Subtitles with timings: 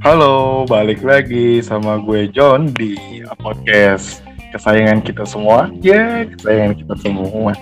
[0.00, 2.96] Halo, balik lagi sama gue John di
[3.36, 5.68] podcast kesayangan kita semua.
[5.84, 7.52] Ya, kesayangan kita semua.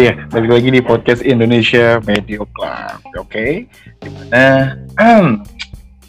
[0.00, 2.96] Ya, balik lagi di podcast Indonesia Media Club.
[3.12, 3.52] Oke, okay?
[4.00, 4.72] di mana
[5.04, 5.44] um,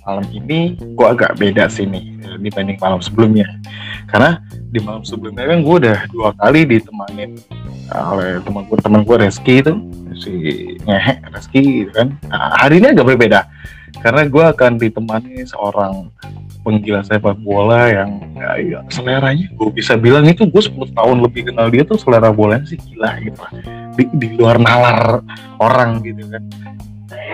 [0.07, 3.51] malam ini gue agak beda sih nih dibanding malam sebelumnya.
[4.07, 4.39] Karena
[4.71, 7.35] di malam sebelumnya kan gue udah dua kali ditemanin
[7.91, 9.75] oleh teman gue teman gue Reski itu
[10.15, 10.31] si
[10.87, 12.15] ngehek Reski gitu kan.
[12.31, 13.51] Nah, hari ini agak berbeda
[14.03, 16.11] karena gue akan ditemani seorang
[16.63, 19.47] penggila sepak bola yang ya, ya seleranya.
[19.55, 23.15] Gue bisa bilang itu gue 10 tahun lebih kenal dia tuh selera bolanya sih gila
[23.23, 23.39] gitu.
[23.95, 25.23] Di, di luar nalar
[25.55, 26.43] orang gitu kan.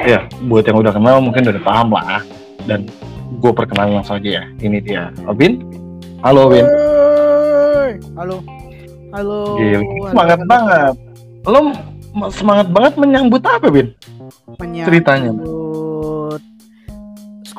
[0.06, 2.22] Ya buat yang udah kenal mungkin udah paham lah.
[2.70, 2.86] Dan
[3.42, 4.44] gue perkenalin langsung aja ya.
[4.62, 5.10] Ini dia.
[5.26, 5.66] Obin
[6.22, 6.66] halo Obin
[8.14, 8.46] halo.
[9.10, 9.58] Halo.
[9.58, 9.80] Gila,
[10.14, 10.50] semangat halo.
[10.54, 10.94] banget.
[11.50, 11.60] Lo
[12.30, 13.90] semangat banget menyambut apa Bin
[14.58, 15.32] menyambut ceritanya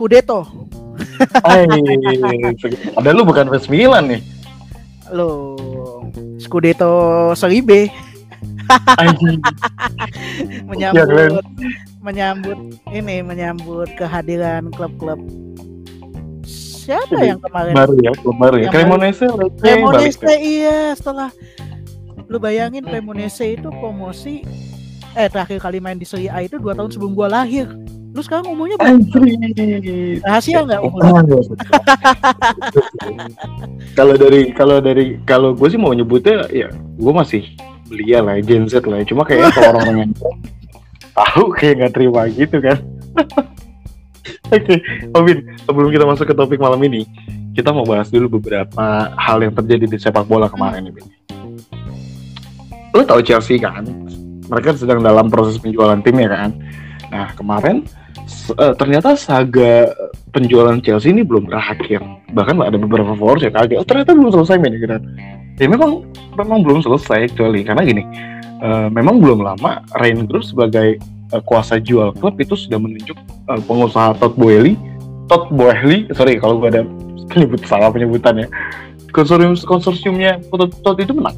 [0.00, 0.48] Scudetto.
[2.96, 4.24] ada lu bukan fans Milan nih.
[5.12, 5.60] Lo
[6.40, 6.88] Scudetto
[7.36, 7.92] Seribe.
[10.72, 11.28] menyambut ya,
[12.00, 12.58] menyambut
[12.96, 15.20] ini menyambut kehadiran klub-klub.
[16.48, 17.76] Siapa yang kemarin?
[17.76, 18.72] baru ya klub baru ya.
[18.72, 19.28] Cremonese
[19.60, 21.28] Cremonese iya setelah
[22.24, 24.48] lu bayangin Cremonese itu promosi
[25.12, 27.68] eh terakhir kali main di Serie A itu dua tahun sebelum gua lahir
[28.10, 28.76] Lu sekarang umurnya?
[30.26, 31.22] Rahasia nggak umurnya?
[33.98, 37.46] kalau dari kalau dari kalau gue sih mau nyebutnya ya gue masih
[37.86, 39.02] belia lah Gen Z lah.
[39.06, 40.12] Cuma kayaknya kalau orang-orang yang
[41.14, 42.78] tahu kayak nggak terima gitu kan.
[44.50, 44.78] Oke, okay.
[45.14, 47.06] Obin, sebelum kita masuk ke topik malam ini,
[47.54, 51.02] kita mau bahas dulu beberapa hal yang terjadi di sepak bola kemarin ini.
[52.90, 53.86] Lu tahu Chelsea kan?
[54.50, 56.50] Mereka sedang dalam proses penjualan tim ya kan.
[57.14, 57.86] Nah, kemarin
[58.56, 59.90] uh, ternyata saga
[60.30, 62.02] penjualan Chelsea ini belum berakhir.
[62.34, 64.96] Bahkan ada beberapa followers yang kaget, oh ternyata belum selesai men gitu.
[65.60, 66.06] Ya memang
[66.38, 68.02] memang belum selesai kecuali karena gini,
[68.64, 70.96] uh, memang belum lama Rain Group sebagai
[71.34, 73.18] uh, kuasa jual klub itu sudah menunjuk
[73.50, 74.78] uh, pengusaha Todd Boehly,
[75.28, 76.82] Todd Boehly, sorry kalau gue ada
[77.30, 78.48] penyebut salah penyebutannya,
[79.12, 80.40] konsorsium konsorsiumnya
[80.82, 81.36] Todd itu menang.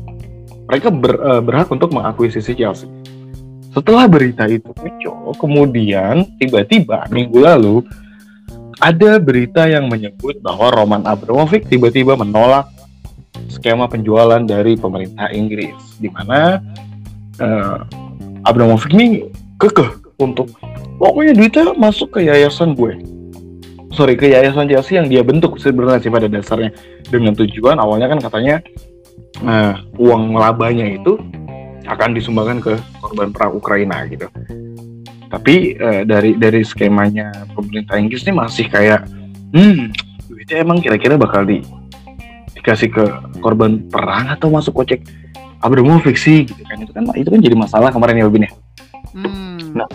[0.71, 2.89] Mereka ber, uh, berhak untuk mengakuisisi Chelsea
[3.73, 7.81] setelah berita itu muncul, kemudian tiba-tiba minggu lalu
[8.81, 12.69] ada berita yang menyebut bahwa Roman Abramovich tiba-tiba menolak
[13.49, 16.61] skema penjualan dari pemerintah Inggris, di mana
[17.41, 17.81] uh,
[18.45, 19.25] Abramovich ini
[19.57, 20.53] kekeh untuk
[21.01, 23.01] pokoknya duitnya masuk ke yayasan gue.
[23.93, 26.73] Sorry, ke yayasan Chelsea yang dia bentuk sebenarnya sih pada dasarnya
[27.09, 28.57] dengan tujuan awalnya kan katanya
[29.45, 31.21] uh, uang labanya itu
[31.87, 32.73] akan disumbangkan ke
[33.03, 34.27] korban perang Ukraina gitu.
[35.33, 39.09] Tapi uh, dari dari skemanya pemerintah Inggris ini masih kayak,
[39.57, 39.91] hmm,
[40.29, 41.65] duitnya emang kira-kira bakal di
[42.63, 43.05] dikasih ke
[43.43, 45.03] korban perang atau masuk kocek
[45.63, 48.53] Abramovich sih gitu kan itu kan itu kan jadi masalah kemarin ya Bin ya.
[49.15, 49.59] Hmm.
[49.75, 49.89] Nah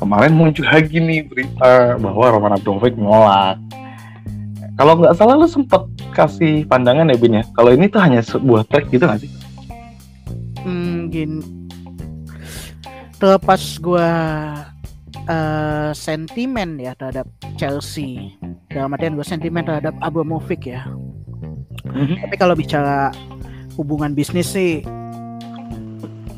[0.00, 3.60] kemarin muncul lagi nih berita bahwa Roman Abramovich menolak.
[4.74, 5.82] Kalau nggak salah lu sempet
[6.16, 7.44] kasih pandangan ya Bin ya.
[7.52, 9.30] Kalau ini tuh hanya sebuah track gitu nggak sih?
[11.14, 11.64] Gini
[13.22, 14.10] terlepas gue
[15.30, 18.34] uh, sentimen ya terhadap Chelsea.
[18.68, 20.84] Dalam artian gue sentimen terhadap Abramovich ya.
[21.84, 22.26] Mm-hmm.
[22.26, 23.12] tapi kalau bicara
[23.78, 24.82] hubungan bisnis sih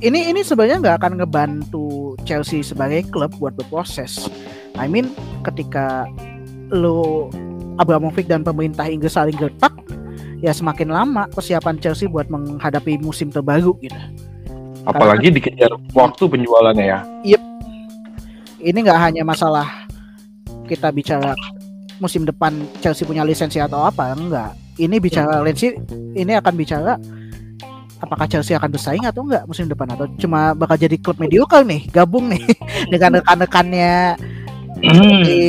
[0.04, 4.28] ini ini sebenarnya nggak akan ngebantu Chelsea sebagai klub buat berproses.
[4.76, 5.16] I mean
[5.48, 6.04] ketika
[6.68, 7.32] lo
[7.80, 9.72] Abramovich dan pemerintah Inggris saling gertak
[10.44, 13.96] ya semakin lama persiapan Chelsea buat menghadapi musim terbaru gitu
[14.86, 16.98] Apalagi Karena, dikejar waktu penjualannya ya.
[17.34, 17.42] Yep.
[18.62, 19.66] Ini nggak hanya masalah
[20.70, 21.34] kita bicara
[21.98, 24.54] musim depan Chelsea punya lisensi atau apa, enggak.
[24.78, 25.74] Ini bicara lisensi,
[26.14, 26.94] ini akan bicara
[27.98, 31.88] apakah Chelsea akan bersaing atau enggak musim depan atau cuma bakal jadi klub mediocre nih,
[31.90, 32.44] gabung nih
[32.92, 34.14] dengan rekan-rekannya
[34.86, 35.22] hmm.
[35.26, 35.40] di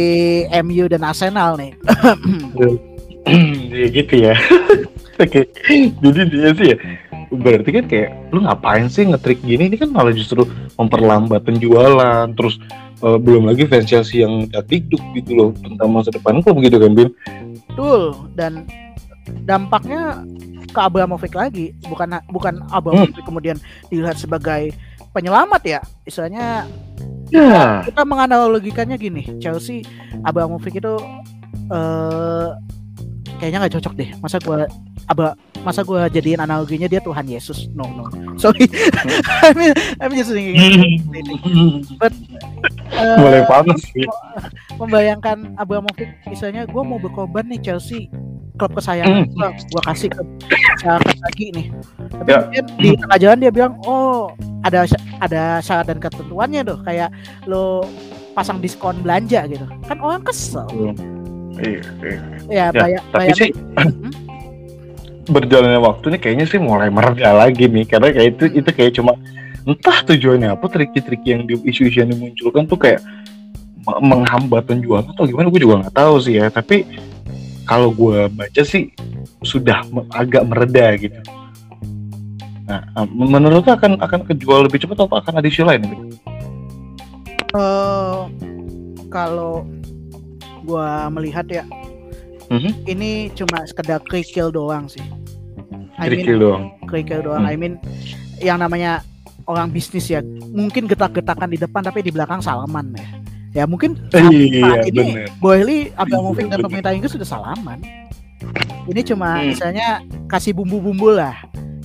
[0.65, 1.77] MU dan Arsenal nih.
[3.77, 4.33] ya gitu ya.
[5.23, 5.49] Oke.
[6.01, 6.77] Jadi dia sih ya
[7.31, 10.47] berarti kan kayak lu ngapain sih ngetrik gini ini kan malah justru
[10.79, 12.59] memperlambat penjualan terus
[13.03, 16.91] uh, belum lagi fans Chelsea yang dikduk gitu loh tentang masa depan kok begitu kan
[16.95, 17.09] Bin?
[17.67, 18.63] Betul dan
[19.43, 20.23] dampaknya
[20.71, 23.27] ke Abramovich lagi bukan bukan Abramovich hmm.
[23.27, 23.57] kemudian
[23.91, 24.71] dilihat sebagai
[25.11, 26.67] penyelamat ya istilahnya
[27.33, 27.83] yeah.
[27.83, 29.83] kita menganalogikannya gini Chelsea
[30.23, 30.95] Abramovich itu
[31.71, 32.55] uh,
[33.37, 34.09] kayaknya nggak cocok deh.
[34.19, 34.67] Masa gua
[35.07, 37.71] Abra masa gue jadiin analoginya dia Tuhan Yesus.
[37.71, 38.11] No no.
[38.41, 38.67] Sorry.
[39.43, 39.71] I mean
[40.03, 40.35] I mean just
[42.01, 42.11] but
[42.91, 44.03] uh, mulai panas sih.
[44.79, 48.11] membayangkan Abramovich misalnya gue mau berkorban nih Chelsea
[48.59, 50.21] klub kesayangan gue gue kasih ke
[50.83, 51.67] syarat lagi nih.
[52.19, 52.61] Tapi ya.
[52.75, 54.35] di tengah jalan dia bilang oh
[54.67, 54.83] ada
[55.23, 56.79] ada syarat dan ketentuannya tuh.
[56.83, 57.15] Kayak
[57.47, 57.87] lo
[58.35, 59.63] pasang diskon belanja gitu.
[59.87, 60.67] Kan orang kesel
[61.61, 61.81] iya,
[62.49, 62.65] iya.
[62.71, 64.27] ya, ya tapi sih hmm?
[65.27, 69.13] berjalannya waktu nih kayaknya sih mulai mereda lagi nih karena kayak itu itu kayak cuma
[69.67, 73.03] entah tujuannya apa trik-trik yang di isu-isu yang dimunculkan tuh kayak
[73.99, 76.87] menghambat penjualan atau gimana gue juga nggak tahu sih ya tapi
[77.67, 78.91] kalau gue baca sih
[79.43, 79.83] sudah
[80.15, 81.19] agak mereda gitu
[82.67, 86.03] nah menurut lo akan akan kejual lebih cepat atau akan ada isu lain gitu?
[87.55, 88.27] Uh,
[89.07, 89.63] kalau
[90.67, 91.63] gue melihat ya.
[92.47, 92.73] Mm-hmm.
[92.87, 95.03] ini cuma sekedar kerikil doang sih.
[95.99, 96.71] Kerikil doang.
[96.87, 97.43] kerikil doang.
[97.43, 97.51] Hmm.
[97.51, 97.75] I mean
[98.39, 99.03] yang namanya
[99.49, 100.23] orang bisnis ya
[100.55, 103.07] mungkin getak-getakan di depan tapi di belakang salaman ya.
[103.51, 107.83] Ya mungkin saat, iya, ini Boyle Abramovich dan pemerintah Inggris sudah salaman.
[108.87, 109.47] Ini cuma hmm.
[109.51, 109.87] misalnya
[110.29, 111.35] kasih bumbu-bumbu lah.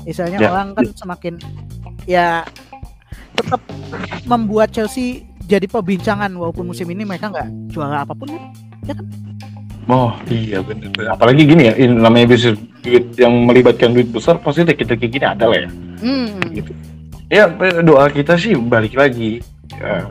[0.07, 0.49] Misalnya ya.
[0.53, 1.35] orang kan semakin
[2.07, 2.45] ya
[3.35, 3.63] tetap
[4.29, 8.43] membuat Chelsea jadi perbincangan walaupun musim ini mereka nggak juara apa pun kan
[8.87, 9.07] ya kan
[9.91, 11.19] Oh iya benar.
[11.19, 15.27] Apalagi gini ya, ini namanya bisnis duit yang melibatkan duit besar pasti kita kayak gini
[15.27, 15.71] ada lah ya.
[15.99, 16.39] Hmm.
[16.55, 16.71] Gitu.
[17.33, 17.51] Ya
[17.83, 19.43] doa kita sih balik lagi.
[19.73, 20.07] Ya,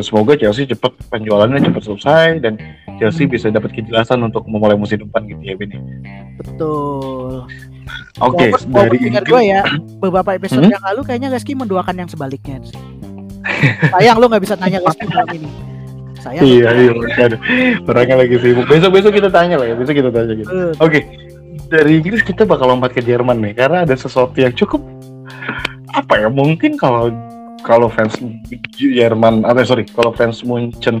[0.00, 2.58] semoga Chelsea cepat penjualannya cepat selesai dan
[2.98, 5.76] Chelsea bisa dapat kejelasan untuk memulai musim depan gitu ya Bini.
[6.40, 7.46] Betul.
[8.18, 9.62] Oke, okay, dari ini gue ya
[10.00, 10.74] beberapa episode hmm?
[10.74, 12.58] yang lalu kayaknya Reski mendoakan yang sebaliknya.
[13.92, 15.73] Sayang lu nggak bisa tanya Reski malam ini
[16.24, 17.40] saya iya iya aduh
[17.84, 18.64] orangnya lagi sibuk.
[18.64, 19.74] Besok besok kita tanya lah ya.
[19.76, 20.48] Besok kita tanya gitu.
[20.48, 20.72] Oke.
[20.80, 21.02] Okay.
[21.64, 24.84] dari Inggris kita bakal lompat ke Jerman nih karena ada sesuatu yang cukup
[25.94, 27.10] apa ya mungkin kalau
[27.64, 28.20] kalau fans
[28.76, 31.00] Jerman atau sorry kalau fans Munchen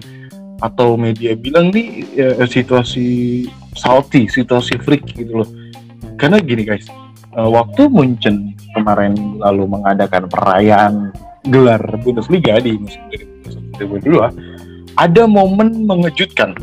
[0.62, 3.44] atau media bilang nih ya, situasi
[3.76, 5.48] salty situasi freak gitu loh.
[6.16, 6.88] Karena gini guys
[7.36, 10.94] uh, waktu Munchen kemarin lalu mengadakan perayaan
[11.50, 13.02] gelar Bundesliga di musim
[13.76, 14.53] 2022
[14.94, 16.54] ada momen mengejutkan.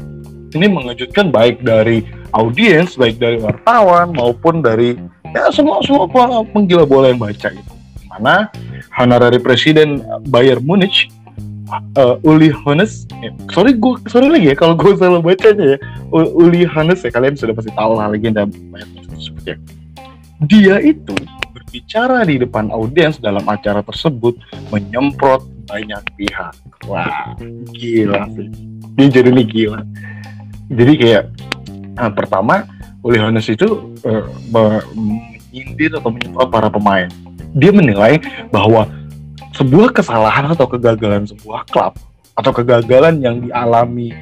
[0.51, 2.04] Ini mengejutkan baik dari
[2.36, 5.00] audiens, baik dari wartawan maupun dari
[5.31, 6.07] ya semua semua
[6.51, 7.72] penggila bola yang baca gitu.
[8.12, 8.51] Mana
[9.00, 11.07] honorary presiden Bayern Munich
[11.95, 15.77] uh, Uli Hones, ya, sorry gue sorry lagi ya kalau gue salah bacanya ya
[16.12, 19.31] Uli Hones ya kalian sudah pasti tahu lah legenda Bayern Munich
[20.50, 21.16] Dia itu
[21.54, 24.36] berbicara di depan audiens dalam acara tersebut
[24.74, 26.54] menyemprot banyak pihak.
[26.88, 27.34] Wah,
[27.75, 28.48] gila sih.
[28.98, 29.81] Dia jadi nih gila.
[30.72, 31.24] Jadi kayak
[31.96, 32.68] nah, pertama
[33.02, 37.10] Hones itu uh, menyindir atau menyemprot para pemain.
[37.58, 38.22] Dia menilai
[38.54, 38.88] bahwa
[39.58, 41.98] sebuah kesalahan atau kegagalan sebuah klub
[42.38, 44.16] atau kegagalan yang dialami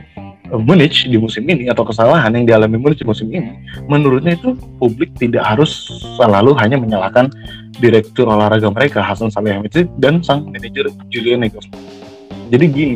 [0.58, 3.54] Munich di musim ini atau kesalahan yang dialami Munich di musim ini,
[3.86, 5.70] menurutnya itu publik tidak harus
[6.18, 7.30] selalu hanya menyalahkan
[7.78, 11.78] direktur olahraga mereka Hasan Salihamidzic dan sang manajer Julian Nagelsmann.
[12.50, 12.96] Jadi gini,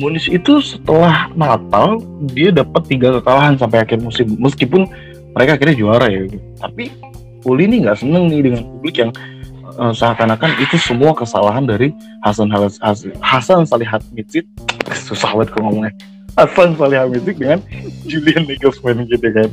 [0.00, 2.00] Munich itu setelah Natal
[2.32, 4.88] dia dapat tiga kekalahan sampai akhir musim meskipun
[5.36, 6.24] mereka akhirnya juara ya.
[6.58, 6.88] Tapi
[7.44, 9.12] Uli ini nggak seneng nih dengan publik yang
[9.76, 11.92] uh, seakan-akan itu semua kesalahan dari
[12.24, 14.48] Hasan Hasan, Hasan Salihamidzic
[15.04, 15.92] susah banget ngomongnya
[16.34, 17.62] Hasan Salihamidzic dengan
[18.06, 19.48] Julian Nagelsmann gitu kan.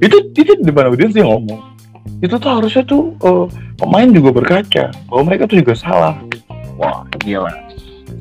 [0.00, 1.60] Itu itu di mana dia sih ngomong?
[2.20, 3.48] Itu tuh harusnya tuh uh,
[3.80, 6.14] pemain juga berkaca bahwa mereka tuh juga salah.
[6.76, 7.52] Wah gila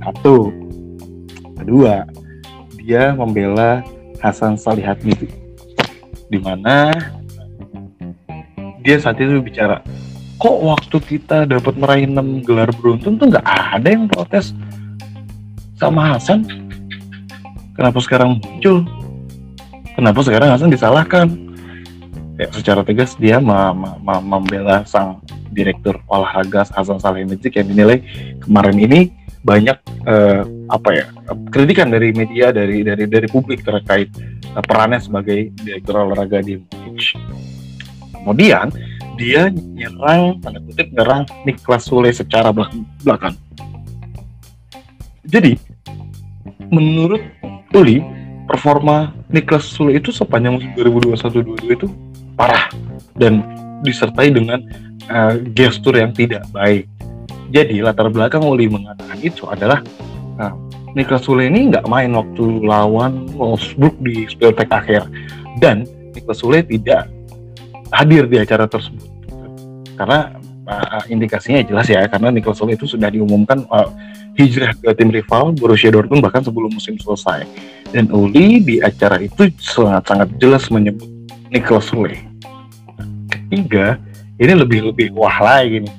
[0.01, 0.50] satu.
[1.60, 2.07] Kedua
[2.81, 3.86] dia membela
[4.24, 5.29] Hasan Salihamidzic
[6.31, 6.95] di mana
[8.81, 9.83] dia saat itu bicara
[10.41, 14.57] kok waktu kita dapat meraih 6 gelar beruntun tuh nggak ada yang protes
[15.77, 16.71] sama Hasan
[17.81, 18.85] kenapa sekarang muncul
[19.97, 21.33] kenapa sekarang Hasan disalahkan
[22.38, 23.41] ya secara tegas dia
[24.21, 25.17] membela sang
[25.50, 28.05] direktur olahraga Hasan Salihamidzic yang dinilai
[28.45, 29.09] kemarin ini
[29.41, 29.73] banyak
[30.05, 31.05] uh, apa ya
[31.50, 34.13] kritikan dari media dari dari dari publik terkait
[34.53, 37.17] uh, perannya sebagai direktur olahraga di Munich.
[38.21, 38.69] Kemudian
[39.17, 42.53] dia nyerang tanda kutip nyerang Niklas Sule secara
[43.01, 43.33] belakang.
[45.25, 45.57] Jadi
[46.69, 47.21] menurut
[47.72, 48.04] Uli
[48.50, 51.88] performa Niklas Sule itu sepanjang musim 2021-22 itu
[52.36, 52.68] parah
[53.16, 53.40] dan
[53.86, 54.60] disertai dengan
[55.08, 56.86] uh, gestur yang tidak baik.
[57.51, 59.80] Jadi latar belakang Uli mengatakan itu adalah
[60.40, 60.54] uh,
[60.92, 65.08] Niklas Sule ini nggak main waktu lawan Wolfsburg di spell akhir
[65.63, 67.08] dan Niklas Sule tidak
[67.92, 69.08] hadir di acara tersebut.
[70.00, 70.34] karena
[70.68, 73.89] uh, indikasinya jelas ya karena Niklas Sule itu sudah diumumkan uh,
[74.36, 77.46] hijrah ke tim rival Borussia Dortmund bahkan sebelum musim selesai
[77.91, 81.08] dan Uli di acara itu sangat-sangat jelas menyebut
[81.50, 82.18] Niklas Sule
[83.30, 84.01] ketiga
[84.41, 85.96] ini lebih lebih wah lagi nih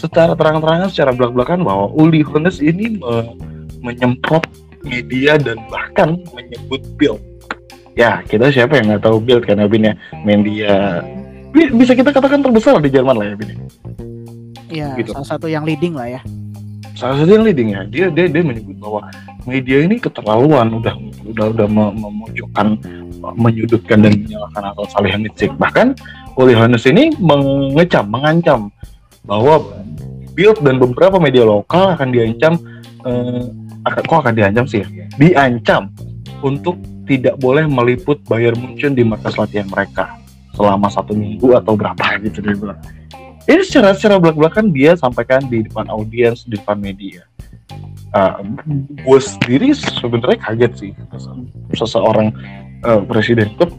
[0.00, 3.36] secara terang-terangan secara belak-belakan bahwa Uli Hoeneß ini me
[3.80, 4.44] menyemprot
[4.84, 7.16] media dan bahkan menyebut Bill.
[7.98, 9.94] Ya, kita siapa yang nggak tahu Bill kan Abin ya?
[10.24, 11.04] Media
[11.52, 13.50] bisa kita katakan terbesar di Jerman lah ya Bin.
[14.70, 15.10] Ya, gitu.
[15.10, 16.20] salah satu yang leading lah ya.
[16.94, 17.82] Salah satu yang leading ya.
[17.90, 19.10] Dia dia dia menyebut bahwa
[19.48, 20.94] media ini keterlaluan udah
[21.26, 22.78] udah udah memojokkan
[23.20, 25.50] menyudutkan dan menyalahkan atau Salihamidzic.
[25.58, 25.98] Bahkan
[26.38, 28.72] Hoeneß ini mengecam, mengancam
[29.26, 29.60] bahwa
[30.32, 32.56] Bild dan beberapa media lokal akan diancam
[33.04, 33.44] eh,
[33.84, 34.88] akan kok akan diancam sih ya?
[35.18, 35.92] diancam
[36.40, 40.19] untuk tidak boleh meliput Bayern Munchen di markas latihan mereka
[40.54, 42.80] selama satu minggu atau berapa gitu dia bilang.
[43.48, 47.24] Ini secara secara belak belakan dia sampaikan di depan audiens di depan media.
[48.10, 48.42] Uh,
[49.06, 50.92] gue sendiri sebenarnya kaget sih
[51.78, 52.34] seseorang
[52.82, 53.70] uh, presiden klub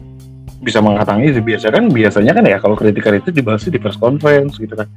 [0.62, 1.74] bisa mengatakan itu biasa.
[1.74, 4.88] Kan biasanya kan ya kalau kritikan itu dibahas di press conference gitu kan.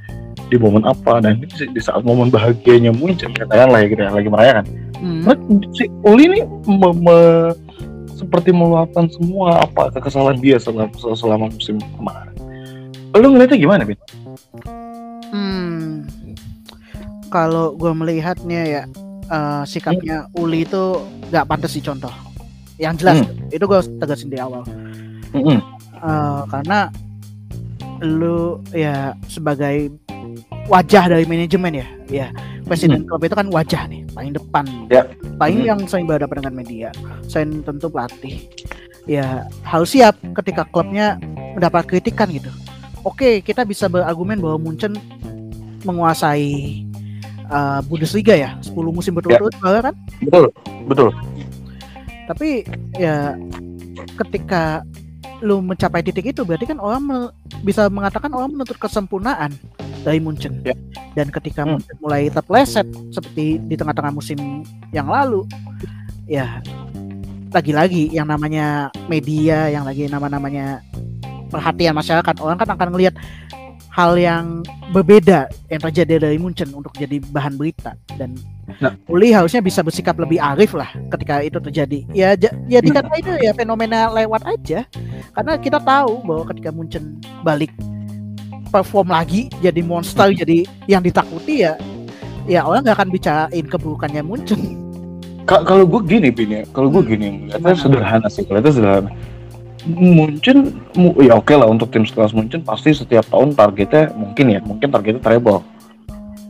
[0.45, 4.11] Di momen apa dan ini di saat momen bahagianya muncul katakan lah ya gitu ya
[4.13, 4.65] lagi merayakan.
[4.95, 5.21] Hmm.
[5.27, 5.37] nah,
[5.75, 7.17] si Uli ini me, me,
[8.25, 12.33] seperti meluapkan semua apa kekesalan dia selama, selama musim kemarin
[13.15, 13.95] lu ngeliatnya gimana Bin?
[15.31, 16.03] Hmm,
[17.31, 18.81] kalau gue melihatnya ya
[19.31, 20.41] uh, sikapnya hmm.
[20.41, 20.99] Uli itu
[21.31, 22.11] gak pantas dicontoh
[22.75, 23.55] yang jelas hmm.
[23.55, 24.67] itu gue tegasin di awal
[25.31, 25.59] hmm.
[26.03, 26.91] uh, karena
[28.03, 29.95] lu ya sebagai
[30.67, 32.27] wajah dari manajemen ya ya
[32.67, 33.07] presiden hmm.
[33.07, 35.03] klub itu kan wajah nih paling depan ya.
[35.35, 35.69] paling hmm.
[35.69, 36.89] yang sering berhadapan dengan media
[37.27, 38.47] selain tentu pelatih
[39.05, 41.19] ya harus siap ketika klubnya
[41.53, 42.49] mendapat kritikan gitu
[43.03, 44.95] oke kita bisa berargumen bahwa Munchen
[45.85, 46.81] menguasai
[47.51, 49.91] uh, Bundesliga ya 10 musim berturut-turut ya.
[49.91, 50.45] kan betul
[50.89, 51.09] betul
[52.25, 52.65] tapi
[52.97, 53.37] ya
[54.25, 54.81] ketika
[55.43, 57.17] lu mencapai titik itu berarti kan orang me
[57.61, 59.53] bisa mengatakan orang menuntut kesempurnaan
[60.05, 60.61] dari Munchen.
[60.61, 60.77] Ya.
[61.17, 61.81] Dan ketika hmm.
[61.81, 64.61] Munchen mulai terpleset seperti di tengah-tengah musim
[64.93, 65.41] yang lalu,
[66.29, 66.61] ya
[67.49, 70.85] lagi-lagi yang namanya media, yang lagi nama-namanya
[71.49, 73.17] perhatian masyarakat, orang kan akan melihat
[73.95, 74.59] hal yang
[74.91, 78.35] berbeda yang terjadi dari Munchen untuk jadi bahan berita dan
[78.83, 78.91] nah.
[79.07, 82.35] Uli harusnya bisa bersikap lebih arif lah ketika itu terjadi ya
[82.67, 84.83] ya dikata itu ya fenomena lewat aja
[85.31, 87.71] karena kita tahu bahwa ketika Munchen balik
[88.69, 91.77] perform lagi jadi monster jadi yang ditakuti ya
[92.45, 94.59] ya orang nggak akan bicarain keburukannya muncul.
[95.45, 96.63] Kalau gue gini bin ya.
[96.73, 98.45] Kalau gue gini itu sederhana sih.
[98.49, 99.13] Kalau itu sederhana.
[99.85, 100.81] Munchen
[101.21, 104.89] ya oke okay lah untuk tim sekelas Munchen pasti setiap tahun targetnya mungkin ya mungkin
[104.89, 105.61] targetnya treble.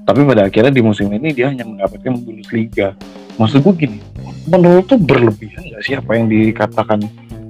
[0.07, 2.95] Tapi pada akhirnya di musim ini dia hanya mendapatkan Bundesliga
[3.35, 3.99] maksud gue gini
[4.47, 6.99] menurut tuh berlebihan nggak sih apa yang dikatakan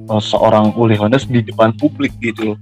[0.10, 2.58] uh, seorang Uli Hoeneß di depan publik gitu loh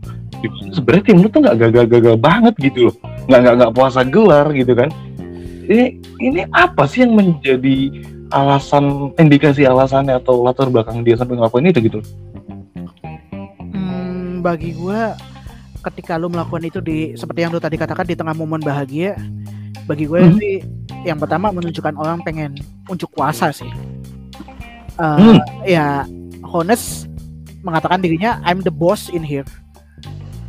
[0.76, 2.96] sebenarnya tim lu tuh nggak gagal-gagal banget gitu loh.
[3.32, 4.90] Nggak nggak nggak puasa gelar gitu kan.
[5.64, 5.86] Ini
[6.20, 11.80] ini apa sih yang menjadi alasan indikasi alasannya atau latar belakang dia sampai ngelakuin itu
[11.86, 12.00] gitu
[13.72, 15.02] hmm, bagi gue
[15.86, 19.14] ketika lu melakukan itu di seperti yang lu tadi katakan di tengah momen bahagia
[19.86, 20.36] bagi gue hmm.
[20.42, 20.56] sih
[21.06, 22.56] yang pertama menunjukkan orang pengen
[22.88, 23.68] unjuk kuasa sih.
[24.96, 25.40] Uh, hmm.
[25.68, 26.08] ya
[26.46, 27.12] Honest
[27.66, 29.44] mengatakan dirinya I'm the boss in here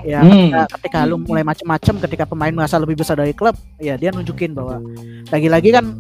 [0.05, 0.31] ya hmm.
[0.31, 4.53] ketika, ketika lu mulai macem-macem ketika pemain merasa lebih besar dari klub ya dia nunjukin
[4.53, 4.79] bahwa
[5.33, 5.97] lagi-lagi kan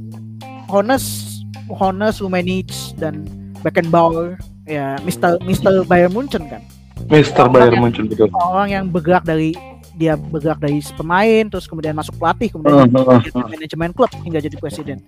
[0.68, 1.40] Honest
[1.72, 3.24] Honest Rummenigge dan
[3.64, 4.36] Beckenbauer
[4.68, 6.60] ya Mister Mister Bayern Munchen kan
[7.08, 9.56] Mister Bayern Munchen betul orang yang bergerak dari
[9.94, 13.46] dia bergerak dari pemain terus kemudian masuk pelatih kemudian uh, uh, uh.
[13.46, 14.98] manajemen klub hingga jadi presiden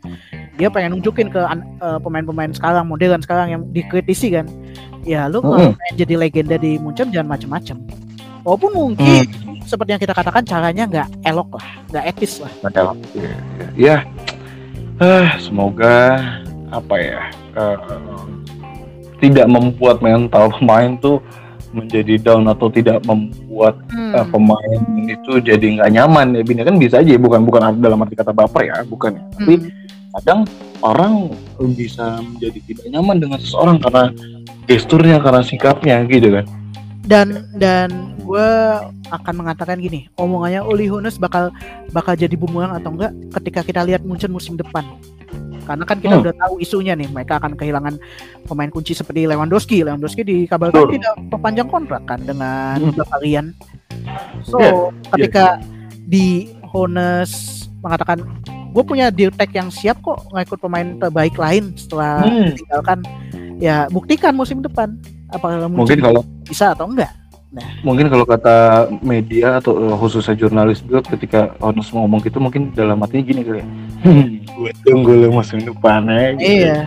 [0.57, 4.47] dia pengen nunjukin ke uh, pemain-pemain sekarang modern sekarang yang dikritisi kan
[5.03, 5.73] ya lu uh, uh.
[5.99, 8.05] jadi legenda di Munchen jangan macam-macam
[8.47, 9.67] walaupun mungkin hmm.
[9.67, 13.35] seperti yang kita katakan caranya nggak elok lah nggak etis lah nggak elok ya,
[13.75, 13.97] ya.
[15.03, 16.23] Uh, semoga
[16.71, 17.21] apa ya
[17.59, 18.23] uh,
[19.19, 21.19] tidak membuat mental pemain tuh
[21.75, 24.15] menjadi down atau tidak membuat hmm.
[24.15, 28.15] uh, pemain itu jadi nggak nyaman ya bini kan bisa aja bukan bukan dalam arti
[28.15, 29.35] kata baper ya bukan ya hmm.
[29.37, 29.55] tapi
[30.17, 30.41] kadang
[30.81, 31.29] orang
[31.76, 34.15] bisa menjadi tidak nyaman dengan seseorang karena
[34.65, 36.47] gesturnya karena sikapnya gitu kan
[37.05, 38.49] dan dan gue
[39.14, 41.54] akan mengatakan gini omongannya Uli Hoeneß bakal
[41.95, 44.83] bakal jadi bumerang atau enggak ketika kita lihat Munchen musim depan.
[45.66, 46.23] Karena kan kita hmm.
[46.23, 47.99] udah tahu isunya nih mereka akan kehilangan
[48.47, 49.83] pemain kunci seperti Lewandowski.
[49.83, 52.95] Lewandowski dikabarkan tidak perpanjang kontrak kan dengan hmm.
[52.95, 53.50] Bavarian
[54.47, 54.75] So Yeah,
[55.14, 55.47] ketika
[56.06, 62.23] di Hones mengatakan gue punya deal tag yang siap kok ngikut pemain terbaik lain setelah
[62.23, 62.52] Hmm.
[62.54, 62.99] tinggalkan
[63.59, 64.95] ya buktikan musim depan.
[65.33, 67.11] Apakah Mungkin kalau bisa atau enggak
[67.80, 68.56] mungkin kalau kata
[69.00, 73.40] media atau eh, khususnya jurnalis juga ketika Honus mau ngomong gitu mungkin dalam hatinya gini
[73.40, 73.66] kali ya.
[74.02, 76.26] Hmm, gue tunggu lo musim depan ya.
[76.32, 76.42] gitu.
[76.42, 76.76] iya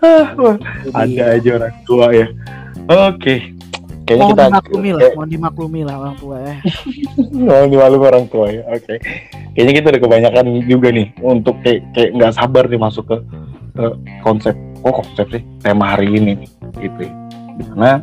[0.00, 0.32] Ah,
[0.96, 2.26] ada aja orang tua ya.
[3.12, 3.52] Oke.
[4.02, 6.54] Kayaknya mohon kita dimaklumi lah kayak- mohon dimaklumi lah orang tua ya
[7.52, 8.62] Oh, dimaklumi orang tua ya.
[8.66, 8.94] Oke.
[9.52, 13.16] Kayaknya kita udah kebanyakan juga nih untuk kayak kayak nggak sabar nih masuk ke,
[13.76, 13.84] ke
[14.24, 14.56] konsep.
[14.80, 16.48] Oh konsep sih tema hari ini nih,
[16.80, 17.04] gitu.
[17.76, 18.00] ya.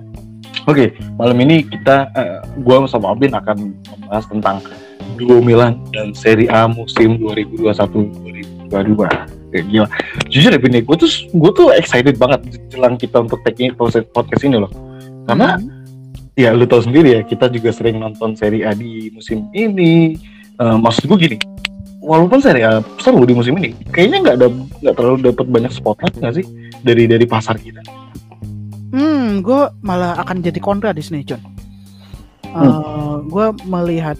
[0.67, 4.59] Oke, malam ini kita, eh, gua sama Abin akan membahas tentang
[5.15, 9.07] duo Milan dan Serie A musim 2021-2022.
[9.55, 9.87] Ya, gila.
[10.27, 13.71] Jujur ya, Bin, gue tuh gue tuh excited banget jelang kita untuk take ini
[14.11, 14.67] podcast ini loh.
[15.23, 15.71] Karena Hmm.
[16.35, 20.19] ya lu tahu sendiri ya kita juga sering nonton seri A di musim ini
[20.57, 21.37] Eh, maksud gue gini
[22.01, 24.47] walaupun seri A seru di musim ini kayaknya nggak ada
[24.81, 26.45] nggak terlalu dapat banyak spotlight nggak sih
[26.81, 27.77] dari dari pasar kita
[28.91, 31.41] Hmm, gue malah akan jadi kontra di sini, John.
[32.47, 33.27] Hmm.
[33.27, 34.15] gue melihat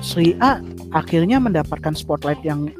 [0.00, 0.58] Sri A
[0.90, 2.72] akhirnya mendapatkan spotlight yang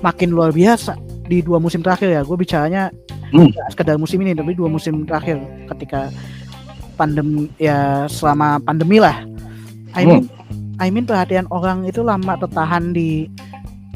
[0.00, 0.94] makin luar biasa
[1.26, 2.22] di dua musim terakhir ya.
[2.22, 2.88] Gue bicaranya
[3.34, 3.52] Hmm.
[3.68, 5.36] sekedar musim ini, tapi dua musim terakhir
[5.74, 6.08] ketika
[6.96, 9.20] pandemi ya selama pandemi lah.
[9.92, 10.08] I Hmm.
[10.08, 10.24] mean,
[10.78, 13.28] I mean perhatian orang itu lama tertahan di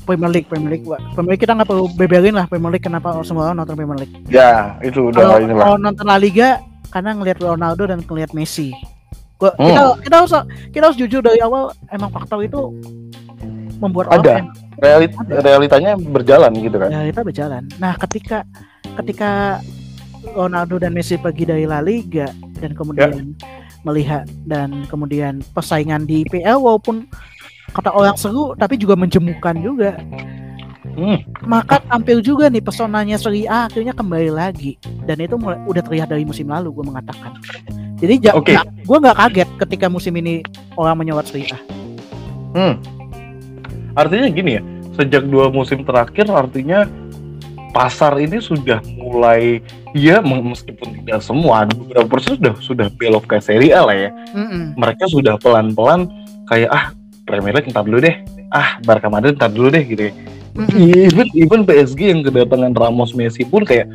[0.02, 0.86] Premier League, Premier League.
[0.86, 4.14] Premier League kita nggak perlu beberin lah Premier League kenapa semua orang nonton Premier League.
[4.26, 6.58] ya itu Kalau kalau nonton La Liga
[6.90, 8.74] karena ngelihat Ronaldo dan ngelihat Messi.
[9.36, 9.66] Gua, Hmm.
[9.66, 10.32] kita kita harus
[10.70, 12.70] kita harus jujur dari awal emang faktor itu
[13.78, 14.18] membuat Ada.
[14.38, 14.46] orang
[14.78, 17.62] Realit, realitanya berjalan gitu kan ya kita berjalan.
[17.78, 18.42] Nah, ketika
[18.98, 19.62] ketika
[20.30, 23.34] Ronaldo dan Messi pergi dari La Liga dan kemudian
[23.82, 27.06] melihat dan kemudian persaingan di PL walaupun
[27.72, 29.96] kata orang seru tapi juga menjemukan juga.
[30.92, 31.24] Hmm.
[31.48, 34.76] Maka tampil juga nih pesonanya Serie A akhirnya kembali lagi
[35.08, 37.32] dan itu mulai, udah terlihat dari musim lalu gue mengatakan.
[37.96, 38.52] Jadi ja, Oke.
[38.60, 40.44] gue nggak kaget ketika musim ini
[40.76, 41.58] orang menyorot Serie A.
[42.52, 42.76] Hmm.
[43.96, 44.62] Artinya gini ya,
[45.00, 46.84] sejak dua musim terakhir artinya
[47.72, 49.64] pasar ini sudah mulai
[49.96, 54.10] ya me- meskipun tidak semua beberapa persen sudah sudah belok ke Serie A lah ya.
[54.36, 54.76] Mm-mm.
[54.76, 56.04] Mereka sudah pelan-pelan
[56.52, 56.92] kayak ah
[57.32, 58.20] Premier League ntar dulu deh.
[58.52, 60.12] Ah Barca Madrid ntar dulu deh gitu ya.
[60.76, 63.88] Even even PSG yang kedatangan Ramos Messi pun kayak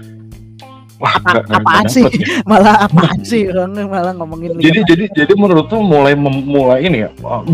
[0.98, 2.04] wah Apa- nggak apaan dapet sih?
[2.10, 2.26] ya.
[2.50, 7.10] Malah apaan sih orang malah ngomongin Jadi jadi jadi menurut tuh mulai mulai ini ya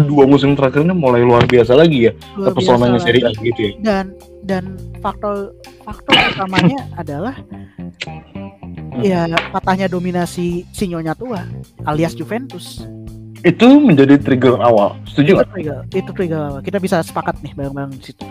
[0.08, 3.72] dua musim terakhir ini mulai luar biasa lagi ya luar pesonanya Serie A gitu ya.
[3.84, 4.16] dan
[4.48, 4.64] dan
[5.04, 5.52] faktor
[5.84, 7.36] faktor utamanya adalah
[9.04, 11.44] ya patahnya dominasi sinyonya tua
[11.84, 12.88] alias Juventus
[13.44, 14.96] Itu menjadi trigger awal.
[15.04, 16.60] Setuju itu trigger itu trigger awal.
[16.64, 18.24] kita bisa sepakat nih bareng-bareng di situ